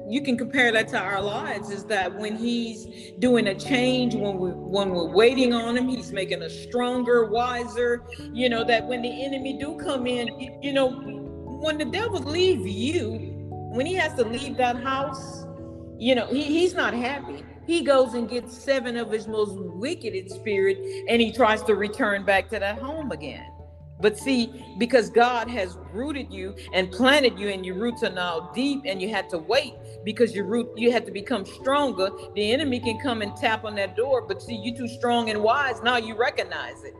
you 0.08 0.22
can 0.22 0.38
compare 0.38 0.72
that 0.72 0.88
to 0.88 0.98
our 0.98 1.20
lives 1.20 1.70
is 1.70 1.84
that 1.86 2.14
when 2.18 2.36
he's 2.36 3.12
doing 3.18 3.48
a 3.48 3.54
change 3.54 4.14
when 4.14 4.38
we 4.38 4.50
when 4.50 4.90
we're 4.90 5.12
waiting 5.12 5.52
on 5.52 5.76
him 5.76 5.88
he's 5.88 6.12
making 6.12 6.42
us 6.42 6.56
stronger 6.60 7.26
wiser. 7.26 8.04
You 8.32 8.48
know 8.48 8.64
that 8.64 8.86
when 8.86 9.02
the 9.02 9.24
enemy 9.24 9.58
do 9.58 9.76
come 9.76 10.06
in 10.06 10.28
you, 10.62 10.72
know 10.72 10.90
when 11.60 11.76
the 11.76 11.84
devil 11.84 12.20
leave 12.20 12.66
you 12.66 13.32
when 13.74 13.84
he 13.84 13.94
has 13.94 14.14
to 14.14 14.24
leave 14.24 14.56
that 14.56 14.76
house 14.76 15.44
you 16.02 16.16
know, 16.16 16.26
he, 16.26 16.42
he's 16.42 16.74
not 16.74 16.94
happy. 16.94 17.44
He 17.64 17.84
goes 17.84 18.14
and 18.14 18.28
gets 18.28 18.58
seven 18.58 18.96
of 18.96 19.12
his 19.12 19.28
most 19.28 19.54
wicked 19.54 20.28
spirit 20.32 20.76
and 21.08 21.22
he 21.22 21.30
tries 21.30 21.62
to 21.62 21.76
return 21.76 22.24
back 22.24 22.48
to 22.48 22.58
that 22.58 22.78
home 22.78 23.12
again. 23.12 23.46
But 24.00 24.18
see, 24.18 24.74
because 24.78 25.10
God 25.10 25.46
has 25.46 25.78
rooted 25.92 26.32
you 26.32 26.56
and 26.72 26.90
planted 26.90 27.38
you, 27.38 27.50
and 27.50 27.64
your 27.64 27.76
roots 27.76 28.02
are 28.02 28.10
now 28.10 28.50
deep, 28.52 28.82
and 28.84 29.00
you 29.00 29.10
had 29.10 29.30
to 29.30 29.38
wait 29.38 29.74
because 30.02 30.34
your 30.34 30.44
root 30.44 30.68
you 30.76 30.90
had 30.90 31.06
to 31.06 31.12
become 31.12 31.46
stronger. 31.46 32.10
The 32.34 32.50
enemy 32.50 32.80
can 32.80 32.98
come 32.98 33.22
and 33.22 33.36
tap 33.36 33.64
on 33.64 33.76
that 33.76 33.94
door, 33.94 34.22
but 34.22 34.42
see, 34.42 34.56
you 34.56 34.76
too 34.76 34.88
strong 34.88 35.30
and 35.30 35.40
wise. 35.40 35.80
Now 35.84 35.98
you 35.98 36.16
recognize 36.16 36.82
it. 36.82 36.94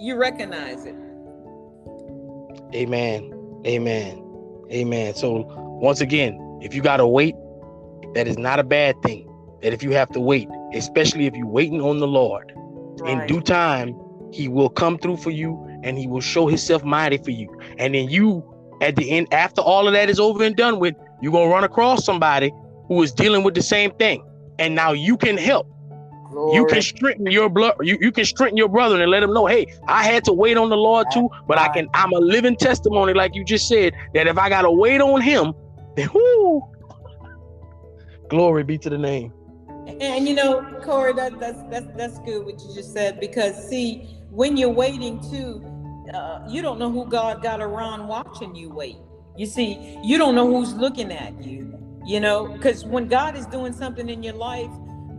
You 0.00 0.16
recognize 0.16 0.86
it. 0.86 0.94
Amen. 2.74 3.62
Amen. 3.66 4.24
Amen. 4.72 5.14
So 5.14 5.44
once 5.82 6.00
again, 6.00 6.60
if 6.62 6.72
you 6.72 6.80
gotta 6.80 7.06
wait 7.06 7.34
that 8.14 8.26
is 8.26 8.38
not 8.38 8.58
a 8.58 8.64
bad 8.64 9.00
thing. 9.02 9.26
That 9.62 9.72
if 9.72 9.82
you 9.82 9.90
have 9.92 10.10
to 10.10 10.20
wait, 10.20 10.48
especially 10.74 11.26
if 11.26 11.34
you're 11.34 11.46
waiting 11.46 11.80
on 11.80 11.98
the 11.98 12.06
Lord, 12.06 12.52
right. 13.00 13.22
in 13.22 13.26
due 13.26 13.40
time, 13.40 13.98
He 14.32 14.48
will 14.48 14.68
come 14.68 14.98
through 14.98 15.16
for 15.18 15.30
you 15.30 15.64
and 15.82 15.98
He 15.98 16.06
will 16.06 16.20
show 16.20 16.46
Himself 16.46 16.84
mighty 16.84 17.18
for 17.18 17.30
you. 17.30 17.48
And 17.78 17.94
then 17.94 18.08
you, 18.08 18.44
at 18.80 18.96
the 18.96 19.10
end, 19.10 19.32
after 19.32 19.60
all 19.60 19.86
of 19.86 19.94
that 19.94 20.08
is 20.08 20.20
over 20.20 20.44
and 20.44 20.54
done 20.56 20.78
with, 20.78 20.94
you're 21.20 21.32
gonna 21.32 21.50
run 21.50 21.64
across 21.64 22.04
somebody 22.04 22.52
who 22.86 23.02
is 23.02 23.12
dealing 23.12 23.42
with 23.42 23.54
the 23.54 23.62
same 23.62 23.90
thing, 23.92 24.24
and 24.58 24.74
now 24.74 24.92
you 24.92 25.16
can 25.16 25.36
help. 25.36 25.66
Glory. 26.30 26.56
You 26.56 26.66
can 26.66 26.82
strengthen 26.82 27.30
your 27.30 27.48
blood. 27.48 27.74
You, 27.80 27.96
you 28.00 28.12
can 28.12 28.24
strengthen 28.24 28.56
your 28.56 28.68
brother 28.68 29.00
and 29.00 29.10
let 29.10 29.22
him 29.22 29.32
know, 29.32 29.46
hey, 29.46 29.66
I 29.86 30.04
had 30.04 30.24
to 30.24 30.32
wait 30.32 30.56
on 30.56 30.68
the 30.68 30.76
Lord 30.76 31.06
too, 31.12 31.28
but 31.46 31.58
I 31.58 31.68
can. 31.68 31.88
I'm 31.94 32.12
a 32.12 32.18
living 32.18 32.56
testimony, 32.56 33.14
like 33.14 33.34
you 33.34 33.44
just 33.44 33.66
said, 33.66 33.94
that 34.14 34.26
if 34.26 34.36
I 34.36 34.48
gotta 34.48 34.70
wait 34.70 35.00
on 35.00 35.20
Him, 35.20 35.54
then 35.96 36.08
whoo, 36.12 36.62
Glory 38.28 38.62
be 38.62 38.78
to 38.78 38.90
the 38.90 38.98
name. 38.98 39.32
And 40.00 40.28
you 40.28 40.34
know, 40.34 40.62
Corey, 40.82 41.14
that, 41.14 41.40
that's 41.40 41.58
that's 41.70 41.86
that's 41.96 42.18
good 42.20 42.44
what 42.44 42.60
you 42.60 42.74
just 42.74 42.92
said 42.92 43.18
because 43.20 43.68
see, 43.68 44.16
when 44.30 44.56
you're 44.56 44.68
waiting 44.68 45.18
too, 45.30 45.64
uh, 46.12 46.40
you 46.48 46.60
don't 46.60 46.78
know 46.78 46.90
who 46.90 47.06
God 47.06 47.42
got 47.42 47.60
around 47.60 48.06
watching 48.06 48.54
you 48.54 48.68
wait. 48.70 48.96
You 49.36 49.46
see, 49.46 49.98
you 50.04 50.18
don't 50.18 50.34
know 50.34 50.46
who's 50.46 50.74
looking 50.74 51.10
at 51.10 51.42
you. 51.42 51.74
You 52.04 52.20
know, 52.20 52.48
because 52.48 52.84
when 52.84 53.08
God 53.08 53.36
is 53.36 53.46
doing 53.46 53.72
something 53.72 54.08
in 54.08 54.22
your 54.22 54.34
life, 54.34 54.70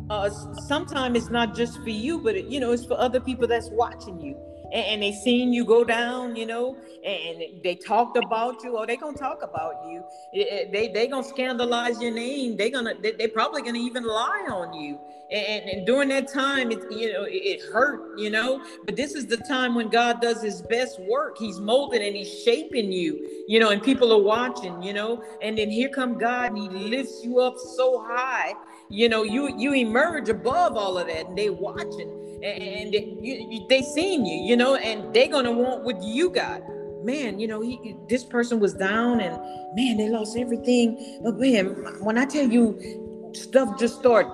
uh, 0.09 0.29
sometimes 0.67 1.17
it's 1.17 1.29
not 1.29 1.55
just 1.55 1.79
for 1.83 1.89
you, 1.89 2.19
but 2.19 2.35
it, 2.35 2.45
you 2.45 2.59
know, 2.59 2.71
it's 2.71 2.85
for 2.85 2.99
other 2.99 3.19
people 3.19 3.47
that's 3.47 3.69
watching 3.69 4.19
you 4.19 4.35
and, 4.71 4.85
and 4.85 5.01
they 5.03 5.11
seen 5.11 5.53
you 5.53 5.65
go 5.65 5.83
down, 5.83 6.35
you 6.35 6.45
know, 6.45 6.77
and 7.03 7.63
they 7.63 7.75
talked 7.75 8.17
about 8.17 8.63
you, 8.63 8.77
or 8.77 8.85
they 8.85 8.97
gonna 8.97 9.17
talk 9.17 9.41
about 9.41 9.75
you. 9.87 10.03
Eh, 10.35 10.45
eh, 10.49 10.65
they 10.71 10.87
they 10.89 11.07
gonna 11.07 11.23
scandalize 11.23 12.01
your 12.01 12.11
name. 12.11 12.57
They 12.57 12.69
gonna 12.69 12.93
they, 13.01 13.11
they 13.13 13.27
probably 13.27 13.61
gonna 13.61 13.79
even 13.79 14.03
lie 14.05 14.47
on 14.49 14.73
you. 14.73 14.99
And, 15.31 15.69
and 15.69 15.85
during 15.85 16.09
that 16.09 16.31
time, 16.31 16.71
it 16.71 16.79
you 16.91 17.13
know 17.13 17.25
it 17.27 17.61
hurt, 17.71 18.19
you 18.19 18.29
know. 18.29 18.63
But 18.85 18.95
this 18.95 19.13
is 19.13 19.27
the 19.27 19.37
time 19.37 19.75
when 19.75 19.89
God 19.89 20.21
does 20.21 20.41
His 20.43 20.61
best 20.61 20.99
work. 21.01 21.37
He's 21.37 21.59
molding 21.59 22.03
and 22.03 22.15
He's 22.15 22.43
shaping 22.43 22.91
you, 22.91 23.45
you 23.47 23.59
know, 23.59 23.69
and 23.69 23.81
people 23.81 24.11
are 24.13 24.21
watching, 24.21 24.81
you 24.83 24.93
know. 24.93 25.23
And 25.41 25.57
then 25.57 25.69
here 25.69 25.89
come 25.89 26.17
God, 26.17 26.51
and 26.51 26.57
He 26.57 26.69
lifts 26.69 27.21
you 27.23 27.39
up 27.39 27.57
so 27.57 28.03
high, 28.07 28.53
you 28.89 29.09
know. 29.09 29.23
You 29.23 29.55
you 29.57 29.73
emerge 29.73 30.29
above 30.29 30.75
all 30.75 30.97
of 30.97 31.07
that, 31.07 31.27
and 31.27 31.37
they 31.37 31.49
watching 31.49 32.28
and 32.43 32.93
you, 32.93 33.65
they 33.69 33.81
seen 33.81 34.25
you, 34.25 34.47
you 34.47 34.55
know, 34.55 34.75
and 34.75 35.13
they 35.13 35.27
gonna 35.27 35.51
want 35.51 35.83
what 35.83 36.01
you 36.03 36.29
got. 36.29 36.61
Man, 37.03 37.39
you 37.39 37.47
know, 37.47 37.61
he 37.61 37.95
this 38.07 38.23
person 38.23 38.59
was 38.59 38.73
down, 38.73 39.21
and 39.21 39.37
man, 39.75 39.97
they 39.97 40.09
lost 40.09 40.37
everything. 40.37 41.19
But 41.23 41.37
man, 41.37 41.67
when 42.01 42.17
I 42.17 42.25
tell 42.25 42.47
you, 42.47 43.31
stuff 43.33 43.79
just 43.79 43.99
start 43.99 44.27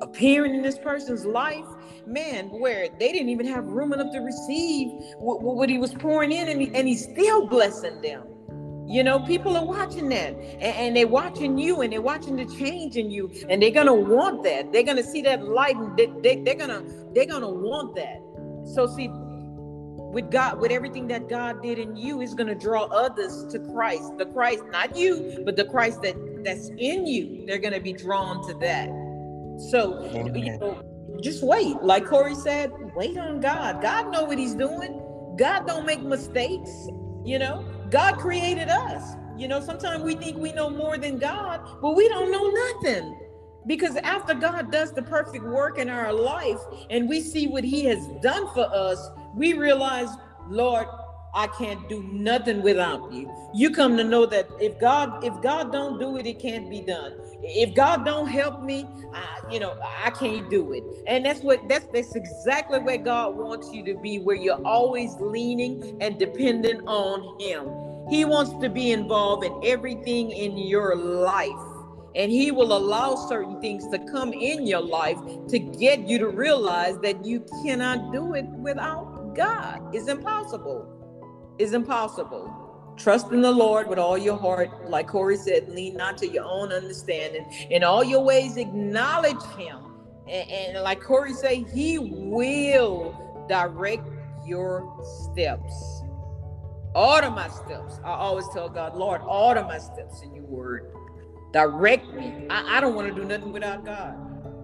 appearing 0.00 0.54
in 0.54 0.62
this 0.62 0.78
person's 0.78 1.24
life, 1.24 1.64
man, 2.06 2.46
where 2.50 2.88
they 2.98 3.12
didn't 3.12 3.28
even 3.28 3.46
have 3.46 3.64
room 3.64 3.92
enough 3.92 4.12
to 4.12 4.20
receive 4.20 4.88
what, 5.18 5.42
what 5.42 5.68
he 5.68 5.78
was 5.78 5.94
pouring 5.94 6.32
in, 6.32 6.48
and, 6.48 6.60
he, 6.60 6.70
and 6.74 6.88
he's 6.88 7.04
still 7.04 7.46
blessing 7.46 8.00
them. 8.02 8.24
You 8.86 9.02
know, 9.02 9.20
people 9.20 9.56
are 9.56 9.64
watching 9.64 10.10
that 10.10 10.34
and, 10.34 10.62
and, 10.62 10.96
they're 10.96 11.08
watching 11.08 11.56
you 11.56 11.80
and 11.80 11.92
they're 11.92 12.02
watching 12.02 12.36
the 12.36 12.44
change 12.44 12.96
in 12.96 13.10
you 13.10 13.30
and 13.48 13.62
they're 13.62 13.70
gonna 13.70 13.94
want 13.94 14.42
that. 14.44 14.72
They're 14.72 14.82
gonna 14.82 15.02
see 15.02 15.22
that 15.22 15.42
light 15.42 15.76
and 15.76 15.96
they, 15.96 16.12
they, 16.22 16.42
they're 16.42 16.54
gonna 16.54 16.84
they're 17.14 17.26
gonna 17.26 17.48
want 17.48 17.94
that. 17.96 18.20
So 18.74 18.86
see, 18.86 19.08
with 19.08 20.30
God, 20.30 20.60
with 20.60 20.70
everything 20.70 21.08
that 21.08 21.28
God 21.28 21.62
did 21.62 21.78
in 21.78 21.96
you, 21.96 22.20
is 22.20 22.34
gonna 22.34 22.54
draw 22.54 22.84
others 22.84 23.46
to 23.52 23.58
Christ. 23.58 24.18
The 24.18 24.26
Christ, 24.26 24.64
not 24.70 24.94
you, 24.94 25.42
but 25.44 25.56
the 25.56 25.64
Christ 25.64 26.02
that 26.02 26.14
that's 26.44 26.68
in 26.76 27.06
you. 27.06 27.44
They're 27.46 27.58
gonna 27.58 27.80
be 27.80 27.94
drawn 27.94 28.46
to 28.48 28.54
that. 28.60 28.88
So 29.70 30.04
you 30.34 30.58
know, 30.58 30.82
just 31.22 31.42
wait. 31.42 31.76
Like 31.82 32.06
Corey 32.06 32.34
said, 32.34 32.70
wait 32.94 33.16
on 33.16 33.40
God. 33.40 33.80
God 33.80 34.12
know 34.12 34.24
what 34.24 34.38
He's 34.38 34.54
doing. 34.54 35.00
God 35.38 35.66
don't 35.66 35.86
make 35.86 36.02
mistakes. 36.02 36.70
You 37.24 37.38
know, 37.38 37.64
God 37.90 38.18
created 38.18 38.68
us. 38.68 39.16
You 39.36 39.48
know, 39.48 39.60
sometimes 39.60 40.02
we 40.02 40.14
think 40.14 40.38
we 40.38 40.52
know 40.52 40.70
more 40.70 40.96
than 40.96 41.18
God, 41.18 41.60
but 41.80 41.96
we 41.96 42.08
don't 42.08 42.30
know 42.30 42.50
nothing. 42.50 43.18
Because 43.66 43.96
after 43.96 44.34
God 44.34 44.70
does 44.70 44.92
the 44.92 45.02
perfect 45.02 45.44
work 45.44 45.78
in 45.78 45.88
our 45.88 46.12
life 46.12 46.58
and 46.90 47.08
we 47.08 47.20
see 47.20 47.46
what 47.46 47.64
he 47.64 47.84
has 47.86 48.06
done 48.20 48.46
for 48.52 48.66
us, 48.72 49.10
we 49.34 49.54
realize, 49.54 50.10
Lord, 50.48 50.86
I 51.34 51.48
can't 51.48 51.88
do 51.88 52.02
nothing 52.12 52.62
without 52.62 53.12
you. 53.12 53.28
You 53.52 53.70
come 53.70 53.96
to 53.96 54.04
know 54.04 54.24
that 54.26 54.48
if 54.60 54.78
God 54.78 55.24
if 55.24 55.40
God 55.42 55.72
don't 55.72 55.98
do 55.98 56.16
it, 56.16 56.26
it 56.26 56.38
can't 56.38 56.70
be 56.70 56.80
done. 56.80 57.12
If 57.42 57.74
God 57.74 58.04
don't 58.04 58.28
help 58.28 58.62
me, 58.62 58.86
I, 59.12 59.40
you 59.50 59.58
know, 59.58 59.76
I 60.04 60.10
can't 60.10 60.48
do 60.48 60.72
it. 60.72 60.84
And 61.08 61.26
that's 61.26 61.40
what 61.40 61.68
that's 61.68 61.86
that's 61.92 62.14
exactly 62.14 62.78
where 62.78 62.98
God 62.98 63.36
wants 63.36 63.72
you 63.72 63.84
to 63.84 64.00
be, 64.00 64.18
where 64.18 64.36
you're 64.36 64.64
always 64.64 65.14
leaning 65.20 65.98
and 66.00 66.18
dependent 66.18 66.82
on 66.86 67.40
Him. 67.40 67.68
He 68.10 68.24
wants 68.24 68.52
to 68.62 68.68
be 68.68 68.92
involved 68.92 69.44
in 69.44 69.60
everything 69.64 70.30
in 70.30 70.56
your 70.56 70.94
life. 70.94 71.50
And 72.14 72.30
he 72.30 72.52
will 72.52 72.76
allow 72.76 73.16
certain 73.16 73.60
things 73.60 73.88
to 73.88 73.98
come 73.98 74.32
in 74.32 74.68
your 74.68 74.82
life 74.82 75.18
to 75.48 75.58
get 75.58 76.06
you 76.08 76.18
to 76.18 76.28
realize 76.28 76.96
that 76.98 77.24
you 77.24 77.44
cannot 77.64 78.12
do 78.12 78.34
it 78.34 78.44
without 78.44 79.34
God. 79.34 79.82
It's 79.92 80.06
impossible. 80.08 80.93
It's 81.58 81.72
impossible. 81.72 82.94
Trust 82.96 83.32
in 83.32 83.42
the 83.42 83.50
Lord 83.50 83.88
with 83.88 83.98
all 83.98 84.16
your 84.16 84.36
heart. 84.36 84.88
Like 84.88 85.08
Corey 85.08 85.36
said, 85.36 85.68
lean 85.68 85.96
not 85.96 86.16
to 86.18 86.28
your 86.28 86.44
own 86.44 86.72
understanding. 86.72 87.44
In 87.70 87.82
all 87.84 88.04
your 88.04 88.22
ways, 88.22 88.56
acknowledge 88.56 89.42
him. 89.56 89.78
And, 90.28 90.50
and 90.50 90.82
like 90.82 91.00
Corey 91.00 91.32
said, 91.32 91.66
he 91.72 91.98
will 91.98 93.46
direct 93.48 94.08
your 94.46 95.02
steps. 95.32 96.02
Order 96.94 97.30
my 97.30 97.48
steps. 97.48 97.98
I 98.04 98.10
always 98.10 98.48
tell 98.52 98.68
God, 98.68 98.96
Lord, 98.96 99.20
order 99.22 99.64
my 99.64 99.78
steps 99.78 100.22
in 100.22 100.34
your 100.34 100.44
word. 100.44 100.92
Direct 101.52 102.12
me. 102.14 102.46
I, 102.48 102.78
I 102.78 102.80
don't 102.80 102.94
want 102.94 103.08
to 103.08 103.14
do 103.14 103.26
nothing 103.26 103.52
without 103.52 103.84
God. 103.84 104.16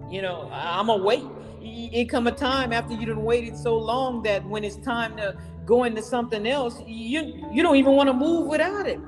You 0.09 0.21
know, 0.21 0.49
I, 0.51 0.79
to 0.99 1.03
wait. 1.05 1.23
It 1.63 2.09
come 2.09 2.27
a 2.27 2.31
time 2.31 2.73
after 2.73 2.93
you 2.93 3.05
done 3.05 3.23
waited 3.23 3.55
so 3.57 3.77
long 3.77 4.23
that 4.23 4.45
when 4.45 4.63
it's 4.63 4.77
time 4.77 5.15
to 5.17 5.37
go 5.65 5.83
into 5.83 6.01
something 6.01 6.47
else, 6.47 6.81
you 6.85 7.49
you 7.51 7.63
don't 7.63 7.75
even 7.75 7.93
want 7.93 8.09
to 8.09 8.13
move 8.13 8.47
without 8.47 8.87
it. 8.87 8.99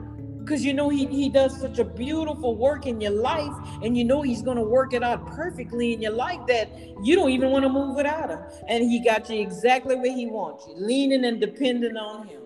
because 0.44 0.66
you 0.66 0.74
know 0.74 0.90
he, 0.90 1.06
he 1.08 1.30
does 1.30 1.60
such 1.60 1.80
a 1.80 1.86
beautiful 1.86 2.56
work 2.56 2.86
in 2.86 3.00
your 3.00 3.12
life 3.12 3.54
and 3.82 3.98
you 3.98 4.04
know 4.04 4.22
he's 4.22 4.42
going 4.42 4.58
to 4.58 4.64
work 4.64 4.94
it 4.94 5.02
out 5.02 5.26
perfectly 5.28 5.94
in 5.94 6.02
your 6.02 6.12
life 6.12 6.40
that 6.48 6.70
you 7.02 7.16
don't 7.16 7.30
even 7.30 7.50
want 7.50 7.64
to 7.64 7.70
move 7.70 7.96
without 7.96 8.30
him. 8.30 8.40
And 8.68 8.84
he 8.84 9.00
got 9.00 9.30
you 9.30 9.40
exactly 9.40 9.96
where 9.96 10.14
he 10.14 10.26
wants 10.26 10.68
you 10.68 10.76
leaning 10.76 11.26
and 11.26 11.40
depending 11.40 11.96
on 11.96 12.28
him. 12.28 12.42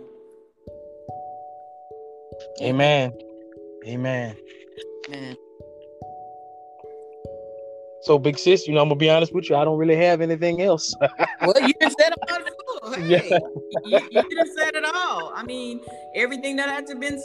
Amen. 2.61 3.13
Amen. 3.85 4.35
Man 5.09 5.35
so 8.07 8.17
big 8.17 8.37
sis 8.39 8.67
you 8.67 8.73
know 8.73 8.81
i'm 8.81 8.87
gonna 8.87 8.97
be 8.97 9.09
honest 9.09 9.33
with 9.33 9.49
you 9.49 9.55
i 9.55 9.63
don't 9.63 9.77
really 9.77 9.95
have 9.95 10.21
anything 10.21 10.61
else 10.61 10.95
well 11.41 11.53
you 11.61 11.73
just 11.81 11.97
said 11.99 12.13
about 12.23 12.41
Hey, 12.95 13.03
yeah. 13.05 13.39
you, 13.85 13.99
you 14.11 14.29
didn't 14.29 14.57
said 14.57 14.75
it 14.75 14.85
all. 14.85 15.33
I 15.35 15.43
mean, 15.43 15.81
everything 16.15 16.55
that 16.55 16.69
had 16.69 16.87
to 16.87 16.95
been 16.95 17.21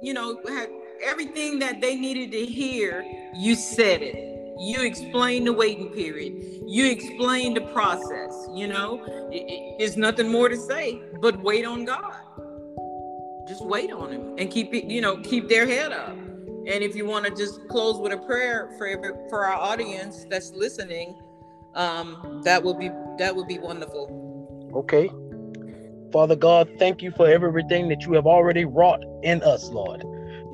you 0.00 0.14
know, 0.14 0.40
had 0.48 0.70
everything 1.02 1.58
that 1.60 1.80
they 1.80 1.96
needed 1.96 2.32
to 2.32 2.44
hear, 2.44 3.04
you 3.34 3.54
said 3.54 4.02
it. 4.02 4.16
You 4.58 4.82
explained 4.82 5.46
the 5.46 5.52
waiting 5.52 5.90
period. 5.90 6.32
You 6.66 6.90
explained 6.90 7.56
the 7.56 7.60
process. 7.72 8.48
You 8.52 8.66
know, 8.66 9.04
it, 9.30 9.44
it, 9.48 9.78
there's 9.78 9.96
nothing 9.96 10.28
more 10.30 10.48
to 10.48 10.56
say 10.56 11.00
but 11.20 11.40
wait 11.42 11.64
on 11.64 11.84
God. 11.84 12.14
Just 13.46 13.64
wait 13.64 13.92
on 13.92 14.12
Him 14.12 14.34
and 14.36 14.50
keep 14.50 14.74
it, 14.74 14.84
you 14.84 15.00
know, 15.00 15.18
keep 15.18 15.48
their 15.48 15.66
head 15.66 15.92
up. 15.92 16.16
And 16.68 16.84
if 16.84 16.94
you 16.94 17.06
want 17.06 17.24
to 17.24 17.34
just 17.34 17.66
close 17.68 17.98
with 17.98 18.12
a 18.12 18.18
prayer 18.18 18.70
for 18.76 18.88
for 19.30 19.46
our 19.46 19.54
audience 19.54 20.26
that's 20.28 20.52
listening, 20.52 21.18
um, 21.74 22.42
that 22.44 22.62
would 22.62 22.78
be 22.78 22.90
that 23.18 23.34
would 23.34 23.48
be 23.48 23.58
wonderful. 23.58 24.70
Okay. 24.74 25.10
Father 26.12 26.36
God, 26.36 26.68
thank 26.78 27.02
you 27.02 27.10
for 27.10 27.26
everything 27.26 27.88
that 27.88 28.02
you 28.02 28.12
have 28.12 28.26
already 28.26 28.64
wrought 28.64 29.02
in 29.22 29.42
us, 29.42 29.68
Lord. 29.70 30.04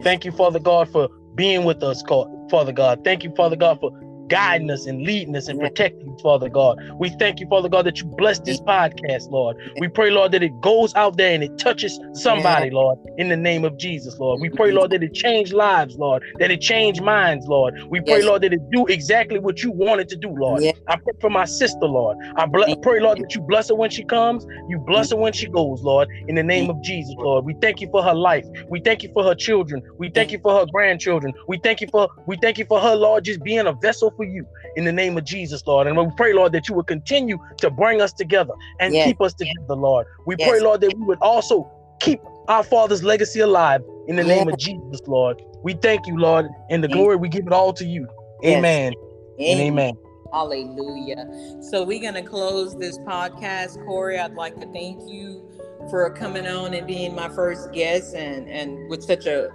Thank 0.02 0.24
you, 0.24 0.32
Father 0.32 0.60
God, 0.60 0.88
for 0.88 1.08
being 1.34 1.64
with 1.64 1.82
us, 1.82 2.02
Father 2.50 2.72
God. 2.72 3.02
Thank 3.04 3.24
you, 3.24 3.32
Father 3.36 3.56
God, 3.56 3.80
for 3.80 3.90
guiding 4.28 4.70
us 4.70 4.86
and 4.86 5.02
leading 5.02 5.36
us 5.36 5.48
and 5.48 5.58
protecting 5.60 6.12
us, 6.12 6.20
Father 6.22 6.48
God. 6.48 6.78
We 6.98 7.10
thank 7.18 7.40
you, 7.40 7.46
Father 7.48 7.68
God, 7.68 7.86
that 7.86 8.00
you 8.00 8.06
bless 8.06 8.40
this 8.40 8.60
podcast, 8.60 9.30
Lord. 9.30 9.56
We 9.78 9.88
pray, 9.88 10.10
Lord, 10.10 10.32
that 10.32 10.42
it 10.42 10.52
goes 10.60 10.94
out 10.94 11.16
there 11.16 11.34
and 11.34 11.42
it 11.42 11.56
touches 11.58 11.98
somebody, 12.12 12.70
Lord, 12.70 12.98
in 13.18 13.28
the 13.28 13.36
name 13.36 13.64
of 13.64 13.76
Jesus, 13.78 14.18
Lord. 14.18 14.40
We 14.40 14.50
pray, 14.50 14.72
Lord, 14.72 14.90
that 14.92 15.02
it 15.02 15.14
change 15.14 15.52
lives, 15.52 15.96
Lord, 15.96 16.22
that 16.38 16.50
it 16.50 16.60
change 16.60 17.00
minds, 17.00 17.46
Lord. 17.46 17.74
We 17.90 18.00
pray, 18.00 18.22
Lord, 18.22 18.42
that 18.42 18.52
it 18.52 18.60
do 18.70 18.86
exactly 18.86 19.38
what 19.38 19.62
you 19.62 19.70
wanted 19.72 20.08
to 20.10 20.16
do, 20.16 20.30
Lord. 20.30 20.62
I 20.88 20.96
pray 20.96 21.12
for 21.20 21.30
my 21.30 21.44
sister, 21.44 21.86
Lord. 21.86 22.16
I 22.36 22.46
pray, 22.82 23.00
Lord, 23.00 23.18
that 23.18 23.34
you 23.34 23.40
bless 23.42 23.68
her 23.68 23.74
when 23.74 23.90
she 23.90 24.04
comes, 24.04 24.46
you 24.68 24.78
bless 24.78 25.10
her 25.10 25.16
when 25.16 25.32
she 25.32 25.48
goes, 25.48 25.82
Lord, 25.82 26.08
in 26.28 26.34
the 26.34 26.42
name 26.42 26.70
of 26.70 26.80
Jesus, 26.82 27.14
Lord. 27.18 27.44
We 27.44 27.54
thank 27.60 27.80
you 27.80 27.88
for 27.90 28.02
her 28.02 28.14
life. 28.14 28.44
We 28.68 28.80
thank 28.80 29.02
you 29.02 29.10
for 29.12 29.24
her 29.24 29.34
children. 29.34 29.82
We 29.98 30.10
thank 30.10 30.32
you 30.32 30.38
for 30.42 30.58
her 30.58 30.66
grandchildren. 30.72 31.32
We 31.48 31.58
thank 31.62 31.80
you 31.80 31.88
for 31.90 32.08
we 32.26 32.36
thank 32.40 32.58
you 32.58 32.64
for 32.66 32.80
her, 32.80 32.94
Lord, 32.94 33.24
just 33.24 33.42
being 33.42 33.66
a 33.66 33.72
vessel 33.82 34.12
for 34.16 34.24
you 34.24 34.46
in 34.76 34.84
the 34.84 34.92
name 34.92 35.16
of 35.16 35.24
Jesus, 35.24 35.62
Lord. 35.66 35.86
And 35.86 35.96
we 35.96 36.06
pray, 36.16 36.32
Lord, 36.32 36.52
that 36.52 36.68
you 36.68 36.74
would 36.74 36.86
continue 36.86 37.38
to 37.58 37.70
bring 37.70 38.00
us 38.00 38.12
together 38.12 38.54
and 38.80 38.94
yes. 38.94 39.06
keep 39.06 39.20
us 39.20 39.34
together, 39.34 39.74
Lord. 39.74 40.06
We 40.26 40.36
yes. 40.38 40.48
pray, 40.48 40.60
Lord, 40.60 40.80
that 40.80 40.94
we 40.96 41.04
would 41.04 41.18
also 41.20 41.70
keep 42.00 42.20
our 42.48 42.62
Father's 42.62 43.02
legacy 43.02 43.40
alive 43.40 43.82
in 44.06 44.16
the 44.16 44.24
name 44.24 44.48
of 44.48 44.58
Jesus, 44.58 45.00
Lord. 45.06 45.40
We 45.62 45.74
thank 45.74 46.06
you, 46.06 46.18
Lord, 46.18 46.46
and 46.70 46.84
the 46.84 46.88
glory 46.88 47.16
we 47.16 47.28
give 47.28 47.46
it 47.46 47.52
all 47.52 47.72
to 47.72 47.84
you. 47.84 48.06
Amen. 48.44 48.92
And 49.38 49.60
amen. 49.60 49.94
Hallelujah. 50.32 51.26
So 51.62 51.84
we're 51.84 52.00
going 52.00 52.14
to 52.14 52.28
close 52.28 52.76
this 52.76 52.98
podcast. 52.98 53.84
Corey, 53.86 54.18
I'd 54.18 54.34
like 54.34 54.56
to 54.60 54.66
thank 54.72 55.08
you 55.08 55.48
for 55.90 56.10
coming 56.10 56.46
on 56.46 56.74
and 56.74 56.86
being 56.86 57.14
my 57.14 57.28
first 57.28 57.72
guest 57.72 58.14
and, 58.14 58.48
and 58.48 58.90
with 58.90 59.02
such 59.02 59.26
a 59.26 59.50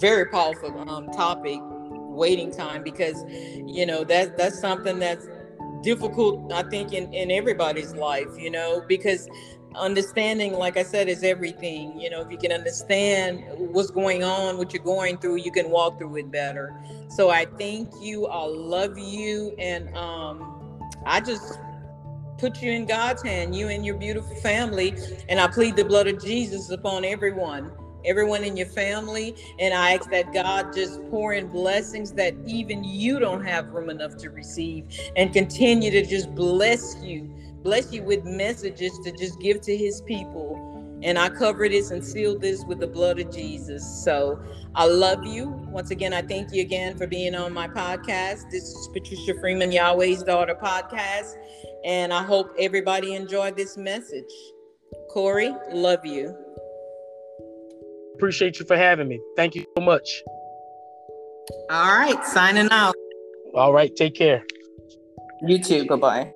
very 0.00 0.26
powerful 0.26 0.78
um, 0.88 1.10
topic 1.10 1.60
waiting 2.18 2.50
time 2.50 2.82
because 2.82 3.24
you 3.66 3.86
know 3.86 4.04
that 4.04 4.36
that's 4.36 4.60
something 4.60 4.98
that's 4.98 5.26
difficult 5.82 6.52
i 6.52 6.62
think 6.64 6.92
in, 6.92 7.12
in 7.14 7.30
everybody's 7.30 7.94
life 7.94 8.28
you 8.38 8.50
know 8.50 8.84
because 8.88 9.28
understanding 9.76 10.52
like 10.54 10.76
i 10.76 10.82
said 10.82 11.08
is 11.08 11.22
everything 11.22 11.98
you 12.00 12.10
know 12.10 12.20
if 12.20 12.30
you 12.30 12.38
can 12.38 12.52
understand 12.52 13.44
what's 13.56 13.90
going 13.90 14.24
on 14.24 14.58
what 14.58 14.74
you're 14.74 14.82
going 14.82 15.16
through 15.18 15.36
you 15.36 15.52
can 15.52 15.70
walk 15.70 15.98
through 15.98 16.16
it 16.16 16.30
better. 16.30 16.74
So 17.08 17.30
i 17.30 17.46
thank 17.58 17.88
you 18.00 18.26
i 18.26 18.44
love 18.44 18.98
you 18.98 19.54
and 19.58 19.94
um 19.96 20.80
i 21.06 21.20
just 21.20 21.58
put 22.38 22.60
you 22.62 22.72
in 22.72 22.86
god's 22.86 23.22
hand 23.22 23.54
you 23.54 23.68
and 23.68 23.84
your 23.86 23.96
beautiful 23.96 24.34
family 24.36 24.94
and 25.28 25.40
i 25.40 25.46
plead 25.46 25.76
the 25.76 25.84
blood 25.84 26.06
of 26.08 26.22
jesus 26.22 26.70
upon 26.70 27.04
everyone 27.04 27.70
everyone 28.04 28.44
in 28.44 28.56
your 28.56 28.66
family. 28.66 29.34
And 29.58 29.74
I 29.74 29.94
ask 29.94 30.10
that 30.10 30.32
God 30.32 30.72
just 30.74 31.02
pour 31.10 31.32
in 31.32 31.48
blessings 31.48 32.12
that 32.12 32.34
even 32.46 32.84
you 32.84 33.18
don't 33.18 33.44
have 33.44 33.68
room 33.68 33.90
enough 33.90 34.16
to 34.18 34.30
receive 34.30 34.86
and 35.16 35.32
continue 35.32 35.90
to 35.90 36.04
just 36.04 36.34
bless 36.34 36.96
you, 37.02 37.34
bless 37.62 37.92
you 37.92 38.02
with 38.02 38.24
messages 38.24 38.98
to 39.04 39.12
just 39.12 39.40
give 39.40 39.60
to 39.62 39.76
his 39.76 40.00
people. 40.02 40.64
And 41.02 41.16
I 41.16 41.28
cover 41.28 41.68
this 41.68 41.92
and 41.92 42.04
seal 42.04 42.36
this 42.36 42.64
with 42.64 42.80
the 42.80 42.86
blood 42.86 43.20
of 43.20 43.32
Jesus. 43.32 43.84
So 44.04 44.42
I 44.74 44.84
love 44.86 45.24
you. 45.24 45.46
Once 45.46 45.92
again, 45.92 46.12
I 46.12 46.22
thank 46.22 46.52
you 46.52 46.60
again 46.60 46.96
for 46.96 47.06
being 47.06 47.36
on 47.36 47.52
my 47.52 47.68
podcast. 47.68 48.50
This 48.50 48.64
is 48.64 48.88
Patricia 48.92 49.38
Freeman, 49.38 49.70
Yahweh's 49.70 50.24
Daughter 50.24 50.56
podcast. 50.60 51.34
And 51.84 52.12
I 52.12 52.24
hope 52.24 52.52
everybody 52.58 53.14
enjoyed 53.14 53.56
this 53.56 53.76
message. 53.76 54.32
Corey, 55.10 55.54
love 55.72 56.04
you. 56.04 56.36
Appreciate 58.18 58.58
you 58.58 58.66
for 58.66 58.76
having 58.76 59.06
me. 59.06 59.20
Thank 59.36 59.54
you 59.54 59.64
so 59.76 59.84
much. 59.84 60.24
All 61.70 61.86
right, 61.86 62.24
signing 62.26 62.68
out. 62.72 62.96
All 63.54 63.72
right, 63.72 63.94
take 63.94 64.16
care. 64.16 64.44
You 65.42 65.62
too. 65.62 65.86
Bye 65.86 65.96
bye. 65.96 66.32